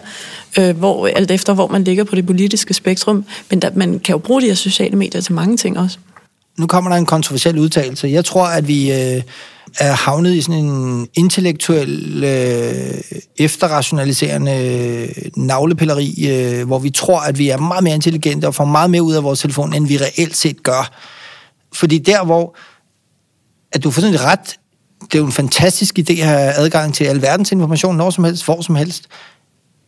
øh, 0.60 0.78
hvor, 0.78 1.08
alt 1.08 1.32
efter 1.32 1.54
hvor 1.54 1.68
man 1.68 1.84
ligger 1.84 2.04
på 2.04 2.16
det 2.16 2.26
politiske 2.26 2.74
spektrum. 2.74 3.26
Men 3.50 3.62
der, 3.62 3.70
man 3.76 4.00
kan 4.00 4.14
jo 4.14 4.20
bruge 4.20 4.42
de 4.42 4.48
her 4.48 4.54
sociale 4.54 4.96
medier 4.96 5.22
til 5.22 5.34
mange 5.34 5.58
ting 5.58 5.80
også. 5.80 5.98
Nu 6.60 6.68
kommer 6.68 6.90
der 6.90 6.98
en 6.98 7.06
kontroversiel 7.06 7.60
udtalelse. 7.60 8.08
Jeg 8.08 8.26
tror, 8.26 8.48
at 8.48 8.68
vi... 8.68 8.92
Øh 8.92 9.22
er 9.80 9.92
havnet 9.92 10.34
i 10.34 10.42
sådan 10.42 10.66
en 10.66 11.08
intellektuel, 11.14 12.24
øh, 12.24 13.02
efterrationaliserende 13.38 15.14
navlepilleri, 15.38 16.28
øh, 16.30 16.68
hvor 16.68 16.80
vi 16.80 16.90
tror, 16.90 17.20
at 17.20 17.38
vi 17.38 17.50
er 17.50 17.58
meget 17.58 17.84
mere 17.84 17.96
intelligente 17.96 18.48
og 18.48 18.56
får 18.56 18.66
meget 18.66 18.90
mere 18.90 19.04
ud 19.04 19.14
af 19.14 19.24
vores 19.24 19.40
telefon, 19.40 19.74
end 19.74 19.88
vi 19.88 19.98
reelt 19.98 20.38
set 20.38 20.64
gør. 20.64 20.92
Fordi 21.74 21.98
der, 21.98 22.26
hvor 22.26 22.56
at 23.72 23.84
du 23.84 23.92
får 23.92 24.02
sådan 24.02 24.24
ret, 24.24 24.60
det 25.02 25.16
er 25.16 25.20
jo 25.20 25.26
en 25.26 25.32
fantastisk 25.32 26.00
idé 26.00 26.12
at 26.12 26.28
have 26.28 26.54
adgang 26.54 26.94
til 26.94 27.06
alverdens 27.06 27.52
information, 27.52 27.98
når 27.98 28.10
som 28.10 28.24
helst, 28.24 28.46
hvor 28.46 28.62
som 28.62 28.76
helst. 28.76 29.08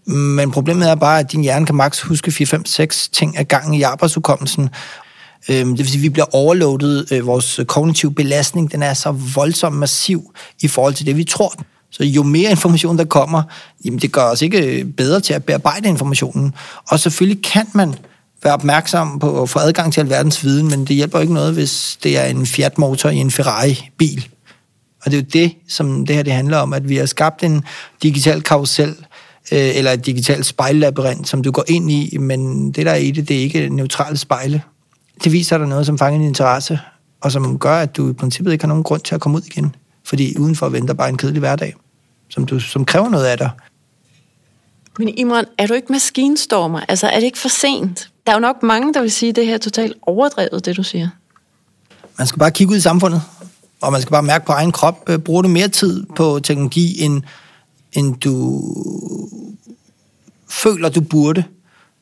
Men 0.08 0.52
problemet 0.52 0.90
er 0.90 0.96
bare, 0.96 1.20
at 1.20 1.32
din 1.32 1.42
hjerne 1.42 1.66
kan 1.66 1.76
maks 1.76 2.02
huske 2.02 2.32
4, 2.32 2.48
5, 2.48 2.66
6 2.66 3.10
ting 3.10 3.38
ad 3.38 3.46
gangen 3.46 3.74
i 3.74 3.82
arbejdsudkommelsen, 3.82 4.70
Øhm, 5.50 5.70
det 5.70 5.80
vil 5.80 5.88
sige, 5.88 6.00
at 6.00 6.04
vi 6.04 6.10
bliver 6.10 6.36
overloadet. 6.36 7.12
Øh, 7.12 7.26
vores 7.26 7.60
kognitive 7.68 8.14
belastning, 8.14 8.72
den 8.72 8.84
er 8.84 8.94
så 8.94 9.12
voldsomt 9.12 9.78
massiv 9.78 10.34
i 10.62 10.68
forhold 10.68 10.94
til 10.94 11.06
det, 11.06 11.18
vi 11.18 11.24
tror. 11.24 11.54
Så 11.92 12.04
jo 12.04 12.24
mere 12.24 12.52
information, 12.52 12.98
der 12.98 13.06
kommer, 13.06 13.44
jamen 13.86 14.00
det 14.00 14.12
gør 14.12 14.24
os 14.24 14.42
ikke 14.42 14.80
øh, 14.80 14.86
bedre 14.86 15.20
til 15.20 15.34
at 15.34 15.44
bearbejde 15.44 15.90
informationen. 15.90 16.54
Og 16.88 17.00
selvfølgelig 17.00 17.44
kan 17.44 17.66
man 17.74 17.96
være 18.44 18.54
opmærksom 18.54 19.20
på 19.20 19.42
at 19.42 19.50
få 19.50 19.60
adgang 19.60 19.94
til 19.94 20.02
alverdens 20.02 20.44
viden, 20.44 20.68
men 20.68 20.86
det 20.86 20.96
hjælper 20.96 21.20
ikke 21.20 21.34
noget, 21.34 21.54
hvis 21.54 22.00
det 22.04 22.18
er 22.18 22.26
en 22.26 22.46
Fiat-motor 22.46 23.10
i 23.10 23.16
en 23.16 23.32
Ferrari-bil. 23.32 24.28
Og 25.06 25.12
det 25.12 25.18
er 25.18 25.22
jo 25.22 25.28
det, 25.34 25.56
som 25.68 26.06
det 26.06 26.16
her 26.16 26.24
det 26.24 26.34
handler 26.34 26.58
om, 26.58 26.74
at 26.74 26.90
vi 26.90 26.96
har 26.96 27.06
skabt 27.06 27.44
en 27.44 27.64
digital 28.04 28.42
karusel, 28.42 28.96
øh, 29.52 29.78
eller 29.78 29.92
et 29.92 30.06
digitalt 30.06 30.46
spejllabyrint, 30.46 31.28
som 31.28 31.44
du 31.44 31.52
går 31.52 31.64
ind 31.68 31.92
i, 31.92 32.18
men 32.18 32.72
det 32.72 32.86
der 32.86 32.92
er 32.92 32.96
i 32.96 33.12
det, 33.12 33.28
det 33.28 33.38
er 33.38 33.42
ikke 33.42 33.70
neutrale 33.70 34.18
spejle 34.18 34.62
det 35.24 35.32
viser 35.32 35.58
dig 35.58 35.68
noget, 35.68 35.86
som 35.86 35.98
fanger 35.98 36.20
din 36.20 36.28
interesse, 36.28 36.80
og 37.22 37.32
som 37.32 37.60
gør, 37.60 37.76
at 37.76 37.98
du 37.98 38.10
i 38.10 38.14
princippet 38.14 38.52
ikke 38.52 38.64
har 38.64 38.68
nogen 38.68 38.84
grund 38.84 39.02
til 39.02 39.16
at 39.16 39.22
komme 39.22 39.38
ud 39.38 39.42
igen. 39.42 39.76
Fordi 40.04 40.38
udenfor 40.38 40.70
venter 40.70 40.94
bare 40.94 41.10
en 41.10 41.18
kedelig 41.18 41.40
hverdag, 41.40 41.76
som, 42.30 42.46
du, 42.46 42.60
som 42.60 42.86
kræver 42.86 43.10
noget 43.10 43.26
af 43.26 43.38
dig. 43.38 43.50
Men 45.00 45.10
Imran, 45.18 45.46
er 45.58 45.68
du 45.68 45.74
ikke 45.74 45.92
maskinstormer? 45.92 46.80
Altså, 46.88 47.08
er 47.08 47.16
det 47.16 47.24
ikke 47.24 47.40
for 47.40 47.50
sent? 47.50 48.10
Der 48.26 48.32
er 48.32 48.36
jo 48.36 48.40
nok 48.40 48.64
mange, 48.64 48.94
der 48.94 49.02
vil 49.02 49.12
sige, 49.12 49.30
at 49.30 49.36
det 49.36 49.46
her 49.46 49.54
er 49.54 49.58
totalt 49.58 49.94
overdrevet, 50.02 50.66
det 50.66 50.78
du 50.78 50.84
siger. 50.84 51.10
Man 52.18 52.28
skal 52.28 52.40
bare 52.40 52.52
kigge 52.52 52.72
ud 52.72 52.78
i 52.78 52.82
samfundet, 52.82 53.22
og 53.82 53.92
man 53.92 54.02
skal 54.02 54.12
bare 54.12 54.24
mærke 54.24 54.46
på 54.46 54.52
egen 54.52 54.72
krop. 54.72 55.10
Øh, 55.10 55.20
bruger 55.20 55.42
du 55.42 55.48
mere 55.48 55.68
tid 55.68 56.06
på 56.16 56.40
teknologi, 56.44 57.02
end, 57.02 57.24
end 57.94 58.16
du 58.16 58.62
føler, 60.50 60.90
du 60.90 61.02
burde? 61.02 61.44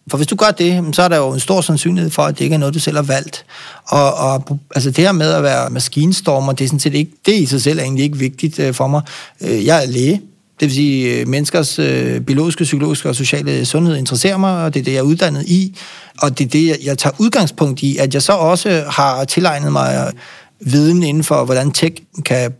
For 0.09 0.17
hvis 0.17 0.27
du 0.27 0.35
gør 0.35 0.51
det, 0.51 0.95
så 0.95 1.01
er 1.01 1.07
der 1.07 1.17
jo 1.17 1.33
en 1.33 1.39
stor 1.39 1.61
sandsynlighed 1.61 2.11
for, 2.11 2.21
at 2.21 2.37
det 2.37 2.43
ikke 2.43 2.53
er 2.53 2.57
noget, 2.57 2.73
du 2.73 2.79
selv 2.79 2.95
har 2.95 3.03
valgt. 3.03 3.45
Og, 3.87 4.13
og 4.13 4.59
altså 4.75 4.91
det 4.91 5.03
her 5.03 5.11
med 5.11 5.31
at 5.31 5.43
være 5.43 5.69
maskinstormer, 5.69 6.53
det 6.53 6.63
er 6.63 6.67
sådan 6.67 6.79
set 6.79 6.93
ikke, 6.93 7.11
det 7.25 7.35
i 7.35 7.45
sig 7.45 7.61
selv 7.61 7.79
er 7.79 7.83
egentlig 7.83 8.03
ikke 8.03 8.17
vigtigt 8.17 8.59
øh, 8.59 8.73
for 8.73 8.87
mig. 8.87 9.01
Øh, 9.41 9.65
jeg 9.65 9.83
er 9.83 9.87
læge, 9.87 10.21
det 10.59 10.65
vil 10.65 10.71
sige, 10.71 11.19
øh, 11.19 11.27
menneskers 11.27 11.79
øh, 11.79 11.85
menneskers 11.85 12.25
biologiske, 12.25 12.63
psykologiske 12.63 13.09
og 13.09 13.15
sociale 13.15 13.65
sundhed 13.65 13.97
interesserer 13.97 14.37
mig, 14.37 14.63
og 14.63 14.73
det 14.73 14.79
er 14.79 14.83
det, 14.83 14.91
jeg 14.91 14.99
er 14.99 15.03
uddannet 15.03 15.45
i. 15.47 15.77
Og 16.21 16.39
det 16.39 16.45
er 16.45 16.49
det, 16.49 16.77
jeg 16.85 16.97
tager 16.97 17.13
udgangspunkt 17.19 17.83
i, 17.83 17.97
at 17.97 18.13
jeg 18.13 18.21
så 18.21 18.33
også 18.33 18.83
har 18.87 19.23
tilegnet 19.23 19.71
mig 19.71 20.11
viden 20.59 21.03
inden 21.03 21.23
for, 21.23 21.45
hvordan 21.45 21.71
tech 21.71 21.95
kan 22.25 22.53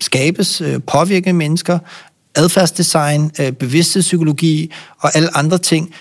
skabes, 0.00 0.62
påvirke 0.86 1.32
mennesker, 1.32 1.78
adfærdsdesign, 2.34 3.30
bevidsthedspsykologi 3.58 4.72
og 5.00 5.16
alle 5.16 5.36
andre 5.36 5.58
ting, 5.58 5.94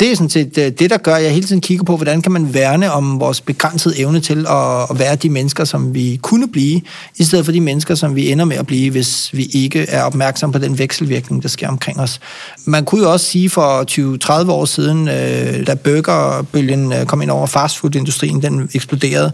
det 0.00 0.10
er 0.10 0.16
sådan 0.16 0.30
set 0.30 0.58
øh, 0.58 0.72
det, 0.78 0.90
der 0.90 0.96
gør, 0.96 1.14
at 1.14 1.22
jeg 1.22 1.32
hele 1.32 1.46
tiden 1.46 1.60
kigger 1.60 1.84
på, 1.84 1.96
hvordan 1.96 2.22
kan 2.22 2.32
man 2.32 2.54
værne 2.54 2.92
om 2.92 3.20
vores 3.20 3.40
begrænsede 3.40 3.98
evne 3.98 4.20
til 4.20 4.46
at 4.46 4.98
være 4.98 5.16
de 5.16 5.30
mennesker, 5.30 5.64
som 5.64 5.94
vi 5.94 6.18
kunne 6.22 6.48
blive, 6.48 6.80
i 7.16 7.24
stedet 7.24 7.44
for 7.44 7.52
de 7.52 7.60
mennesker, 7.60 7.94
som 7.94 8.16
vi 8.16 8.32
ender 8.32 8.44
med 8.44 8.56
at 8.56 8.66
blive, 8.66 8.90
hvis 8.90 9.30
vi 9.32 9.44
ikke 9.52 9.86
er 9.88 10.02
opmærksom 10.02 10.52
på 10.52 10.58
den 10.58 10.78
vekselvirkning, 10.78 11.42
der 11.42 11.48
sker 11.48 11.68
omkring 11.68 12.00
os. 12.00 12.20
Man 12.64 12.84
kunne 12.84 13.02
jo 13.02 13.12
også 13.12 13.26
sige 13.26 13.50
for 13.50 14.44
20-30 14.46 14.50
år 14.50 14.64
siden, 14.64 15.08
øh, 15.08 15.66
da 15.66 15.74
burgerbølgen 15.74 16.92
øh, 16.92 17.06
kom 17.06 17.22
ind 17.22 17.30
over 17.30 17.46
fastfoodindustrien, 17.46 18.42
den 18.42 18.70
eksploderede, 18.74 19.32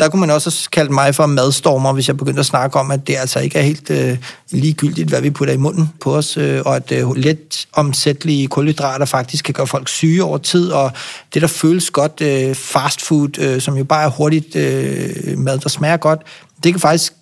der 0.00 0.08
kunne 0.08 0.20
man 0.20 0.30
også 0.30 0.68
kalde 0.72 0.92
mig 0.92 1.14
for 1.14 1.26
madstormer, 1.26 1.92
hvis 1.92 2.08
jeg 2.08 2.16
begyndte 2.16 2.40
at 2.40 2.46
snakke 2.46 2.78
om, 2.78 2.90
at 2.90 3.06
det 3.06 3.16
altså 3.16 3.40
ikke 3.40 3.58
er 3.58 3.62
helt 3.62 3.90
øh, 3.90 4.18
ligegyldigt, 4.50 5.08
hvad 5.08 5.20
vi 5.20 5.30
putter 5.30 5.54
i 5.54 5.56
munden 5.56 5.90
på 6.00 6.16
os, 6.16 6.36
øh, 6.36 6.62
og 6.64 6.76
at 6.76 6.92
øh, 6.92 7.16
let 7.16 7.66
omsættelige 7.72 8.48
kulhydrater 8.48 9.06
faktisk 9.06 9.44
kan 9.44 9.54
gøre 9.54 9.66
folk 9.66 9.88
syge 9.88 10.24
over 10.24 10.38
tid, 10.38 10.70
og 10.70 10.92
det, 11.34 11.42
der 11.42 11.48
føles 11.48 11.90
godt, 11.90 12.20
øh, 12.20 12.54
fast 12.54 13.02
food, 13.02 13.38
øh, 13.38 13.60
som 13.60 13.76
jo 13.76 13.84
bare 13.84 14.04
er 14.04 14.08
hurtigt 14.08 14.56
øh, 14.56 15.38
mad, 15.38 15.58
der 15.58 15.68
smager 15.68 15.96
godt, 15.96 16.20
det 16.64 16.72
kan 16.72 16.80
faktisk 16.80 17.12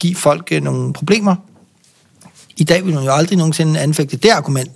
give 0.00 0.14
folk 0.14 0.48
øh, 0.52 0.62
nogle 0.62 0.92
problemer. 0.92 1.36
I 2.56 2.64
dag 2.64 2.84
vil 2.84 2.94
man 2.94 3.04
jo 3.04 3.12
aldrig 3.12 3.38
nogensinde 3.38 3.80
anfægte 3.80 4.16
det 4.16 4.30
argument, 4.30 4.70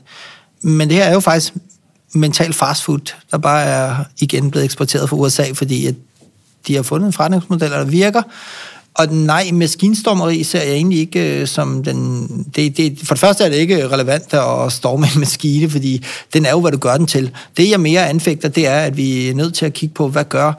men 0.62 0.88
det 0.88 0.96
her 0.96 1.04
er 1.04 1.12
jo 1.12 1.20
faktisk 1.20 1.54
mental 2.14 2.52
fastfood, 2.52 3.14
der 3.30 3.38
bare 3.38 3.64
er 3.64 3.96
igen 4.18 4.50
blevet 4.50 4.64
eksporteret 4.64 5.08
fra 5.08 5.16
USA, 5.16 5.44
fordi 5.54 5.86
at 5.86 5.94
de 6.66 6.74
har 6.74 6.82
fundet 6.82 7.06
en 7.06 7.12
forretningsmodel, 7.12 7.70
der 7.70 7.84
virker. 7.84 8.22
Og 8.94 9.06
nej, 9.08 9.50
maskinstormeri 9.52 10.42
ser 10.42 10.62
jeg 10.62 10.72
egentlig 10.72 10.98
ikke 10.98 11.40
øh, 11.40 11.46
som 11.46 11.84
den... 11.84 12.28
Det, 12.56 12.76
det, 12.76 12.98
for 13.04 13.14
det 13.14 13.20
første 13.20 13.44
er 13.44 13.48
det 13.48 13.56
ikke 13.56 13.88
relevant 13.88 14.34
at 14.34 14.72
storme 14.72 15.06
en 15.14 15.20
maskine, 15.20 15.70
fordi 15.70 16.04
den 16.32 16.46
er 16.46 16.50
jo, 16.50 16.60
hvad 16.60 16.72
du 16.72 16.78
gør 16.78 16.96
den 16.96 17.06
til. 17.06 17.30
Det, 17.56 17.70
jeg 17.70 17.80
mere 17.80 18.08
anfægter, 18.08 18.48
det 18.48 18.66
er, 18.66 18.80
at 18.80 18.96
vi 18.96 19.28
er 19.28 19.34
nødt 19.34 19.54
til 19.54 19.66
at 19.66 19.72
kigge 19.72 19.94
på, 19.94 20.08
hvad 20.08 20.24
gør 20.24 20.52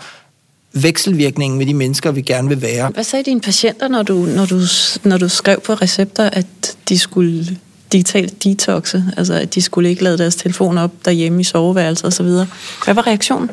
vekselvirkningen 0.74 1.58
med 1.58 1.66
de 1.66 1.74
mennesker, 1.74 2.12
vi 2.12 2.22
gerne 2.22 2.50
vil 2.50 2.62
være. 2.62 2.89
Hvad 2.94 3.04
sagde 3.04 3.24
dine 3.24 3.42
patienter, 3.42 3.88
når 3.88 4.04
du, 4.04 4.13
når 4.13 4.46
du, 4.46 4.60
når 5.04 5.18
du 5.18 5.30
skrev 5.30 5.62
på 5.62 5.74
recepter, 5.74 6.30
at 6.30 6.78
de 6.89 7.00
skulle 7.00 7.58
digitalt 7.92 8.44
detoxe, 8.44 9.04
altså 9.18 9.34
at 9.34 9.56
de 9.56 9.62
skulle 9.62 9.89
ikke 9.89 10.04
lade 10.04 10.18
deres 10.18 10.36
telefon 10.36 10.78
op 10.78 10.92
derhjemme 11.06 11.42
i 11.42 11.44
soveværelset 11.44 12.06
osv. 12.06 12.26
Hvad 12.26 12.94
var 12.94 13.08
reaktionen? 13.08 13.50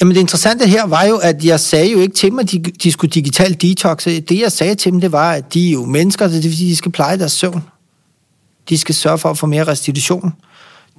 Jamen 0.00 0.14
det 0.14 0.20
interessante 0.20 0.66
her 0.66 0.86
var 0.86 1.04
jo, 1.04 1.16
at 1.16 1.44
jeg 1.44 1.60
sagde 1.60 1.92
jo 1.92 1.98
ikke 2.00 2.14
til 2.14 2.30
dem, 2.30 2.38
at 2.38 2.50
de, 2.50 2.58
de 2.58 2.92
skulle 2.92 3.10
digitalt 3.10 3.62
detoxe. 3.62 4.20
Det 4.20 4.40
jeg 4.40 4.52
sagde 4.52 4.74
til 4.74 4.92
dem, 4.92 5.00
det 5.00 5.12
var, 5.12 5.32
at 5.32 5.54
de 5.54 5.68
er 5.68 5.72
jo 5.72 5.84
mennesker, 5.84 6.28
så 6.28 6.34
det 6.34 6.44
vil 6.44 6.56
sige, 6.56 6.68
at 6.68 6.70
de 6.70 6.76
skal 6.76 6.92
pleje 6.92 7.18
deres 7.18 7.32
søvn. 7.32 7.62
De 8.68 8.78
skal 8.78 8.94
sørge 8.94 9.18
for 9.18 9.30
at 9.30 9.38
få 9.38 9.46
mere 9.46 9.64
restitution. 9.64 10.32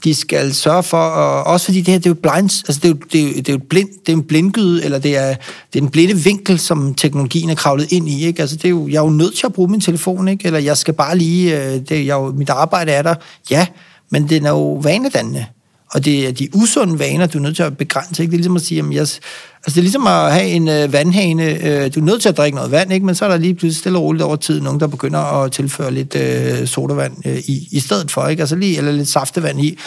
De 0.03 0.15
skal 0.15 0.53
sørge 0.53 0.83
for, 0.83 0.97
og 0.97 1.43
også 1.43 1.65
fordi 1.65 1.81
det 1.81 1.87
her, 1.87 1.99
det 1.99 2.05
er 2.05 2.09
jo 2.09 2.13
blind, 2.13 2.63
altså 2.67 2.79
det 2.83 2.85
er 2.85 2.89
jo, 2.89 2.95
det 3.11 3.21
er 3.21 3.23
jo, 3.23 3.33
det 3.33 3.49
er 3.49 3.53
jo 3.53 3.59
blind, 3.69 3.89
det 4.05 4.11
er 4.11 4.17
en 4.17 4.23
blindgyde, 4.23 4.83
eller 4.83 4.99
det 4.99 5.17
er, 5.17 5.35
det 5.73 5.79
er 5.79 5.83
en 5.83 5.89
blinde 5.89 6.15
vinkel, 6.15 6.59
som 6.59 6.93
teknologien 6.93 7.49
er 7.49 7.55
kravlet 7.55 7.91
ind 7.91 8.09
i, 8.09 8.25
ikke? 8.25 8.41
Altså 8.41 8.55
det 8.55 8.65
er 8.65 8.69
jo, 8.69 8.87
jeg 8.87 8.97
er 8.97 9.03
jo 9.03 9.09
nødt 9.09 9.35
til 9.35 9.45
at 9.45 9.53
bruge 9.53 9.71
min 9.71 9.81
telefon, 9.81 10.27
ikke? 10.27 10.45
Eller 10.45 10.59
jeg 10.59 10.77
skal 10.77 10.93
bare 10.93 11.17
lige, 11.17 11.57
øh, 11.57 11.73
det, 11.73 11.91
jeg, 11.91 12.07
jo, 12.07 12.31
mit 12.31 12.49
arbejde 12.49 12.91
er 12.91 13.01
der, 13.01 13.15
ja, 13.49 13.67
men 14.09 14.29
den 14.29 14.45
er 14.45 14.49
jo 14.49 14.73
vanedannende. 14.73 15.45
Og 15.93 16.05
det 16.05 16.27
er 16.27 16.31
de 16.31 16.49
usunde 16.53 16.99
vaner, 16.99 17.27
du 17.27 17.37
er 17.37 17.41
nødt 17.41 17.55
til 17.55 17.63
at 17.63 17.77
begrænse. 17.77 18.23
Ikke? 18.23 18.31
Det 18.31 18.35
er 18.35 18.39
ligesom 18.39 18.55
at 18.55 18.61
sige, 18.61 18.79
at 18.79 18.91
jeg, 18.91 19.01
altså 19.01 19.21
det 19.65 19.77
er 19.77 19.81
ligesom 19.81 20.07
at 20.07 20.33
have 20.33 20.47
en 20.47 20.67
øh, 20.67 20.93
vandhane. 20.93 21.43
Øh, 21.43 21.95
du 21.95 21.99
er 21.99 22.03
nødt 22.03 22.21
til 22.21 22.29
at 22.29 22.37
drikke 22.37 22.55
noget 22.55 22.71
vand, 22.71 22.93
ikke? 22.93 23.05
men 23.05 23.15
så 23.15 23.25
er 23.25 23.29
der 23.29 23.37
lige 23.37 23.53
pludselig 23.53 23.79
stille 23.79 23.97
og 23.97 24.03
roligt 24.03 24.23
over 24.23 24.35
tid 24.35 24.61
nogen, 24.61 24.79
der 24.79 24.87
begynder 24.87 25.19
at 25.19 25.51
tilføre 25.51 25.91
lidt 25.91 26.15
øh, 26.15 26.67
sodavand 26.67 27.13
øh, 27.25 27.37
i, 27.37 27.67
i 27.71 27.79
stedet 27.79 28.11
for, 28.11 28.27
ikke? 28.27 28.41
Altså 28.41 28.55
lige, 28.55 28.77
eller 28.77 28.91
lidt 28.91 29.07
saftevand 29.07 29.61
i. 29.61 29.77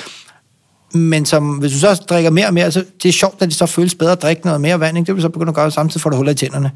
Men 0.94 1.26
som, 1.26 1.48
hvis 1.48 1.72
du 1.72 1.78
så 1.78 1.94
drikker 1.94 2.30
mere 2.30 2.46
og 2.46 2.54
mere, 2.54 2.72
så 2.72 2.84
det 3.02 3.08
er 3.08 3.12
sjovt, 3.12 3.42
at 3.42 3.48
det 3.48 3.56
så 3.56 3.66
føles 3.66 3.94
bedre 3.94 4.12
at 4.12 4.22
drikke 4.22 4.46
noget 4.46 4.60
mere 4.60 4.80
vand. 4.80 4.98
Ikke? 4.98 5.06
Det 5.06 5.14
vil 5.14 5.22
så 5.22 5.28
begynde 5.28 5.48
at 5.50 5.54
gøre 5.54 5.70
samtidig, 5.70 6.00
for 6.00 6.10
du 6.10 6.16
huller 6.16 6.32
i 6.32 6.34
tænderne. 6.34 6.70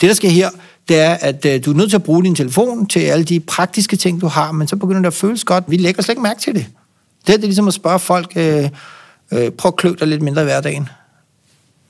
Det, 0.00 0.08
der 0.08 0.14
sker 0.14 0.28
her, 0.28 0.50
det 0.88 1.00
er, 1.00 1.14
at 1.14 1.46
øh, 1.46 1.64
du 1.64 1.72
er 1.72 1.76
nødt 1.76 1.90
til 1.90 1.96
at 1.96 2.02
bruge 2.02 2.24
din 2.24 2.34
telefon 2.34 2.86
til 2.86 3.00
alle 3.00 3.24
de 3.24 3.40
praktiske 3.40 3.96
ting, 3.96 4.20
du 4.20 4.26
har, 4.26 4.52
men 4.52 4.68
så 4.68 4.76
begynder 4.76 5.00
det 5.00 5.06
at 5.06 5.14
føles 5.14 5.44
godt. 5.44 5.64
Vi 5.68 5.76
lægger 5.76 6.02
slet 6.02 6.12
ikke 6.12 6.22
mærke 6.22 6.40
til 6.40 6.54
det. 6.54 6.66
Det, 7.26 7.26
det 7.26 7.34
er 7.34 7.38
ligesom 7.38 7.68
at 7.68 7.74
spørge 7.74 7.98
folk, 7.98 8.32
øh, 8.36 8.68
øh, 9.32 9.50
prøv 9.50 9.68
at 9.68 9.76
klø 9.76 9.94
dig 10.00 10.08
lidt 10.08 10.22
mindre 10.22 10.42
i 10.42 10.44
hverdagen. 10.44 10.88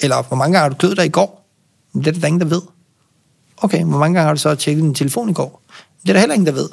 Eller, 0.00 0.22
hvor 0.22 0.36
mange 0.36 0.52
gange 0.52 0.62
har 0.62 0.68
du 0.68 0.74
kløet 0.74 0.96
dig 0.96 1.06
i 1.06 1.08
går? 1.08 1.48
Det 1.94 2.06
er 2.06 2.12
der 2.12 2.26
ingen, 2.26 2.40
der 2.40 2.46
ved. 2.46 2.62
Okay, 3.56 3.84
hvor 3.84 3.98
mange 3.98 4.14
gange 4.14 4.26
har 4.26 4.34
du 4.34 4.40
så 4.40 4.54
tjekket 4.54 4.82
din 4.82 4.94
telefon 4.94 5.30
i 5.30 5.32
går? 5.32 5.62
Det 6.02 6.08
er 6.08 6.12
der 6.12 6.20
heller 6.20 6.34
ingen, 6.34 6.46
der 6.46 6.52
ved. 6.52 6.68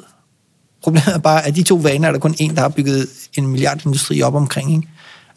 Problemet 0.82 1.14
er 1.14 1.18
bare, 1.18 1.46
at 1.46 1.56
de 1.56 1.62
to 1.62 1.74
vaner 1.74 2.08
er 2.08 2.12
der 2.12 2.18
kun 2.18 2.34
en, 2.38 2.54
der 2.54 2.60
har 2.60 2.68
bygget 2.68 3.08
en 3.38 3.46
milliardindustri 3.46 4.22
op 4.22 4.34
omkring. 4.34 4.72
Ikke? 4.74 4.88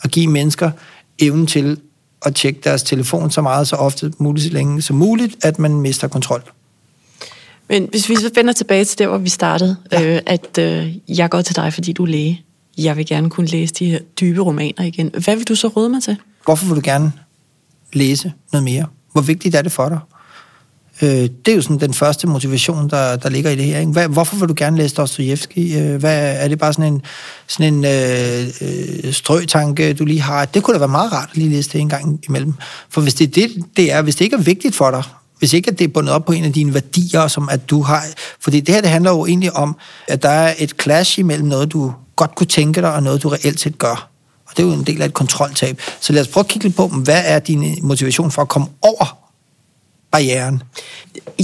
At 0.03 0.11
give 0.11 0.27
mennesker 0.27 0.71
evnen 1.19 1.47
til 1.47 1.79
at 2.25 2.35
tjekke 2.35 2.61
deres 2.63 2.83
telefon 2.83 3.31
så 3.31 3.41
meget, 3.41 3.67
så 3.67 3.75
ofte 3.75 4.13
muligt, 4.17 4.45
så 4.45 4.53
længe 4.53 4.81
som 4.81 4.95
muligt, 4.95 5.45
at 5.45 5.59
man 5.59 5.81
mister 5.81 6.07
kontrol. 6.07 6.43
Men 7.69 7.87
hvis 7.91 8.09
vi 8.09 8.15
vender 8.35 8.53
tilbage 8.53 8.85
til 8.85 8.99
der, 8.99 9.07
hvor 9.07 9.17
vi 9.17 9.29
startede, 9.29 9.77
ja. 9.91 10.15
øh, 10.15 10.21
at 10.25 10.57
øh, 10.59 10.95
jeg 11.07 11.29
går 11.29 11.41
til 11.41 11.55
dig, 11.55 11.73
fordi 11.73 11.93
du 11.93 12.03
er 12.03 12.07
læge 12.07 12.43
jeg 12.77 12.97
vil 12.97 13.05
gerne 13.05 13.29
kunne 13.29 13.47
læse 13.47 13.73
de 13.73 13.85
her 13.85 13.99
dybe 13.99 14.41
romaner 14.41 14.83
igen. 14.83 15.11
Hvad 15.23 15.35
vil 15.35 15.47
du 15.47 15.55
så 15.55 15.67
råde 15.67 15.89
mig 15.89 16.03
til? 16.03 16.17
Hvorfor 16.45 16.65
vil 16.65 16.75
du 16.75 16.81
gerne 16.83 17.11
læse 17.93 18.33
noget 18.51 18.63
mere? 18.63 18.85
Hvor 19.11 19.21
vigtigt 19.21 19.55
er 19.55 19.61
det 19.61 19.71
for 19.71 19.89
dig? 19.89 19.99
Øh, 21.01 21.29
det 21.45 21.47
er 21.47 21.55
jo 21.55 21.61
sådan 21.61 21.79
den 21.79 21.93
første 21.93 22.27
motivation, 22.27 22.89
der, 22.89 23.15
der 23.15 23.29
ligger 23.29 23.51
i 23.51 23.55
det 23.55 23.65
her. 23.65 23.79
Ikke? 23.79 23.91
Hvad, 23.91 24.07
hvorfor 24.07 24.35
vil 24.35 24.49
du 24.49 24.53
gerne 24.57 24.77
læse 24.77 24.95
Dostoyevsky? 24.95 25.77
Øh, 25.77 25.95
hvad, 25.95 26.35
er 26.37 26.47
det 26.47 26.59
bare 26.59 26.73
sådan 26.73 26.93
en, 26.93 27.01
sådan 27.47 27.73
en 27.73 27.85
øh, 27.85 28.47
øh, 28.61 29.13
strøtanke, 29.13 29.93
du 29.93 30.05
lige 30.05 30.21
har? 30.21 30.45
Det 30.45 30.63
kunne 30.63 30.73
da 30.73 30.79
være 30.79 30.87
meget 30.87 31.13
rart 31.13 31.29
at 31.31 31.37
lige 31.37 31.49
læse 31.49 31.69
det 31.69 31.81
en 31.81 31.89
gang 31.89 32.19
imellem. 32.27 32.53
For 32.89 33.01
hvis 33.01 33.13
det, 33.13 33.27
er 33.27 33.31
det, 33.31 33.65
det 33.77 33.91
er, 33.91 34.01
hvis 34.01 34.15
det 34.15 34.25
ikke 34.25 34.35
er 34.35 34.41
vigtigt 34.41 34.75
for 34.75 34.91
dig, 34.91 35.03
hvis 35.39 35.53
ikke 35.53 35.71
at 35.71 35.79
det 35.79 35.85
er 35.85 35.89
bundet 35.93 36.13
op 36.13 36.25
på 36.25 36.31
en 36.31 36.43
af 36.43 36.53
dine 36.53 36.73
værdier, 36.73 37.27
som 37.27 37.49
at 37.51 37.69
du 37.69 37.81
har... 37.81 38.05
Fordi 38.39 38.59
det 38.59 38.75
her, 38.75 38.81
det 38.81 38.89
handler 38.89 39.11
jo 39.11 39.25
egentlig 39.25 39.53
om, 39.53 39.75
at 40.07 40.23
der 40.23 40.29
er 40.29 40.53
et 40.59 40.73
clash 40.81 41.19
imellem 41.19 41.47
noget, 41.47 41.71
du 41.71 41.93
godt 42.15 42.35
kunne 42.35 42.47
tænke 42.47 42.81
dig, 42.81 42.93
og 42.93 43.03
noget, 43.03 43.23
du 43.23 43.29
reelt 43.29 43.59
set 43.59 43.77
gør. 43.77 44.09
Og 44.45 44.57
det 44.57 44.63
er 44.63 44.67
jo 44.67 44.73
en 44.73 44.83
del 44.83 45.01
af 45.01 45.05
et 45.05 45.13
kontroltab. 45.13 45.81
Så 45.99 46.13
lad 46.13 46.21
os 46.21 46.27
prøve 46.27 46.43
at 46.43 46.47
kigge 46.47 46.67
lidt 46.67 46.77
på, 46.77 46.87
hvad 46.87 47.21
er 47.25 47.39
din 47.39 47.77
motivation 47.81 48.31
for 48.31 48.41
at 48.41 48.47
komme 48.47 48.67
over 48.81 49.23
barrieren? 50.11 50.63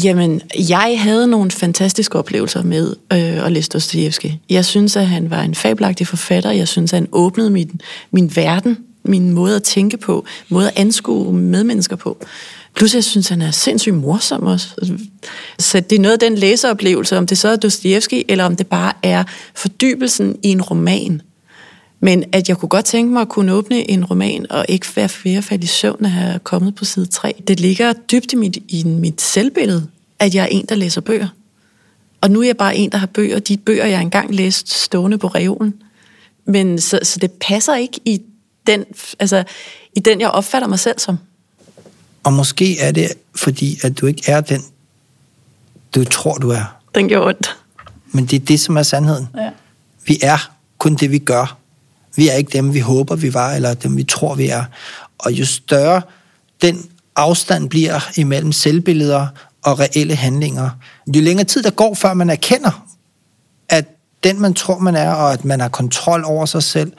Jamen, 0.04 0.42
jeg 0.70 0.96
havde 1.00 1.28
nogle 1.28 1.52
fantastiske 1.52 2.18
oplevelser 2.18 2.64
med 2.64 2.96
øh, 3.14 3.46
at 3.46 3.52
læse 3.52 3.70
Dostoyevsky. 3.70 4.32
Jeg 4.50 4.66
synes, 4.66 4.96
at 4.96 5.08
han 5.08 5.30
var 5.30 5.42
en 5.42 5.56
fabelagtig 5.56 6.08
forfatter. 6.08 6.52
Jeg 6.52 6.68
synes, 6.68 6.94
at 6.94 6.98
han 6.98 7.08
åbnede 7.12 7.50
min, 7.50 7.82
min 8.12 8.36
verden, 8.36 8.78
min 9.04 9.32
måde 9.32 9.56
at 9.56 9.64
tænke 9.64 9.98
på, 9.98 10.26
måde 10.50 10.68
at 10.68 10.74
anskue 10.80 11.34
medmennesker 11.34 11.96
på. 11.96 12.18
Plus, 12.80 12.96
jeg 12.96 13.04
synes, 13.04 13.30
han 13.30 13.42
er 13.42 13.52
sindssygt 13.52 13.96
morsom 13.96 14.44
også. 14.44 14.68
Så 15.60 15.80
det 15.80 15.96
er 15.96 16.00
noget 16.00 16.13
af 16.13 16.20
den 16.20 16.36
læseoplevelse, 16.36 17.18
om 17.18 17.28
det 17.28 17.38
så 17.38 17.48
er 17.48 17.56
Dostoyevsky, 17.56 18.24
eller 18.28 18.46
om 18.46 18.56
det 18.56 18.68
bare 18.68 18.94
er 19.04 19.24
fordybelsen 19.56 20.38
i 20.44 20.48
en 20.48 20.62
roman. 20.62 21.22
Men 22.00 22.24
at 22.32 22.50
jeg 22.50 22.58
kunne 22.58 22.70
godt 22.70 22.86
tænke 22.86 23.13
mig 23.13 23.22
at 23.22 23.30
kunne 23.30 23.54
åbne 23.54 23.89
en 23.89 24.06
roman, 24.06 24.46
og 24.50 24.65
ikke 24.70 24.88
være 24.96 25.10
flere 25.10 25.42
falde 25.42 25.63
i 25.63 25.68
søvn 25.68 26.06
at 26.06 26.12
have 26.12 26.39
kommet 26.39 26.76
på 26.76 26.86
side 26.86 27.06
3. 27.06 27.44
Det 27.48 27.60
ligger 27.60 27.94
dybt 27.94 28.34
i 28.34 28.36
mit, 28.36 28.58
i 28.68 28.84
mit 28.84 29.22
selvbillede, 29.22 29.88
at 30.20 30.36
jeg 30.36 30.44
er 30.44 30.48
en, 30.48 30.65
der 30.70 30.76
læser 30.76 31.02
bøger. 31.02 31.28
Og 32.22 32.32
nu 32.32 32.42
er 32.42 32.46
jeg 32.46 32.58
bare 32.58 32.76
en, 32.76 32.92
der 32.92 32.98
har 32.98 33.08
bøger. 33.08 33.39
De 33.39 33.58
bøger, 33.58 33.86
jeg 33.86 34.02
engang 34.02 34.36
læst 34.36 34.74
stående 34.84 35.18
på 35.18 35.28
reolen. 35.28 35.74
Men 36.46 36.82
så, 36.82 37.00
så 37.04 37.20
det 37.20 37.32
passer 37.32 37.76
ikke 37.76 38.00
i 38.06 38.22
den, 38.68 38.86
altså, 39.20 39.44
i 39.96 40.00
den, 40.00 40.22
jeg 40.22 40.30
opfatter 40.30 40.68
mig 40.68 40.80
selv 40.80 41.00
som. 41.00 41.18
Og 42.24 42.34
måske 42.34 42.80
er 42.80 42.92
det, 42.92 43.12
fordi 43.36 43.80
at 43.84 44.00
du 44.00 44.06
ikke 44.06 44.24
er 44.28 44.42
den, 44.42 44.64
du 45.96 46.04
tror, 46.04 46.38
du 46.38 46.50
er. 46.50 46.76
Den 46.96 47.08
gjorde 47.08 47.28
ondt. 47.28 47.58
Men 48.12 48.26
det 48.26 48.42
er 48.42 48.46
det, 48.46 48.60
som 48.60 48.78
er 48.78 48.84
sandheden. 48.84 49.28
Ja. 49.38 49.50
Vi 50.06 50.20
er 50.22 50.52
kun 50.78 50.96
det, 50.96 51.12
vi 51.12 51.20
gør. 51.20 51.58
Vi 52.16 52.30
er 52.30 52.34
ikke 52.34 52.58
dem, 52.58 52.74
vi 52.74 52.80
håber, 52.80 53.16
vi 53.16 53.34
var, 53.34 53.54
eller 53.54 53.74
dem, 53.74 53.98
vi 53.98 54.04
tror, 54.04 54.36
vi 54.36 54.50
er. 54.50 54.64
Og 55.18 55.32
jo 55.32 55.46
større 55.46 56.02
den 56.62 56.90
afstand 57.16 57.70
bliver 57.70 58.00
imellem 58.18 58.52
selvbilleder 58.52 59.28
og 59.62 59.80
reelle 59.80 60.16
handlinger, 60.16 60.70
jo 61.16 61.22
længere 61.22 61.46
tid 61.46 61.64
der 61.64 61.70
går, 61.70 61.94
før 61.94 62.14
man 62.14 62.30
erkender, 62.30 62.88
at 63.70 63.86
den, 64.24 64.42
man 64.42 64.54
tror, 64.54 64.80
man 64.80 64.96
er, 64.96 65.12
og 65.12 65.34
at 65.34 65.46
man 65.46 65.60
har 65.60 65.70
kontrol 65.70 66.24
over 66.26 66.46
sig 66.46 66.64
selv, 66.64 66.94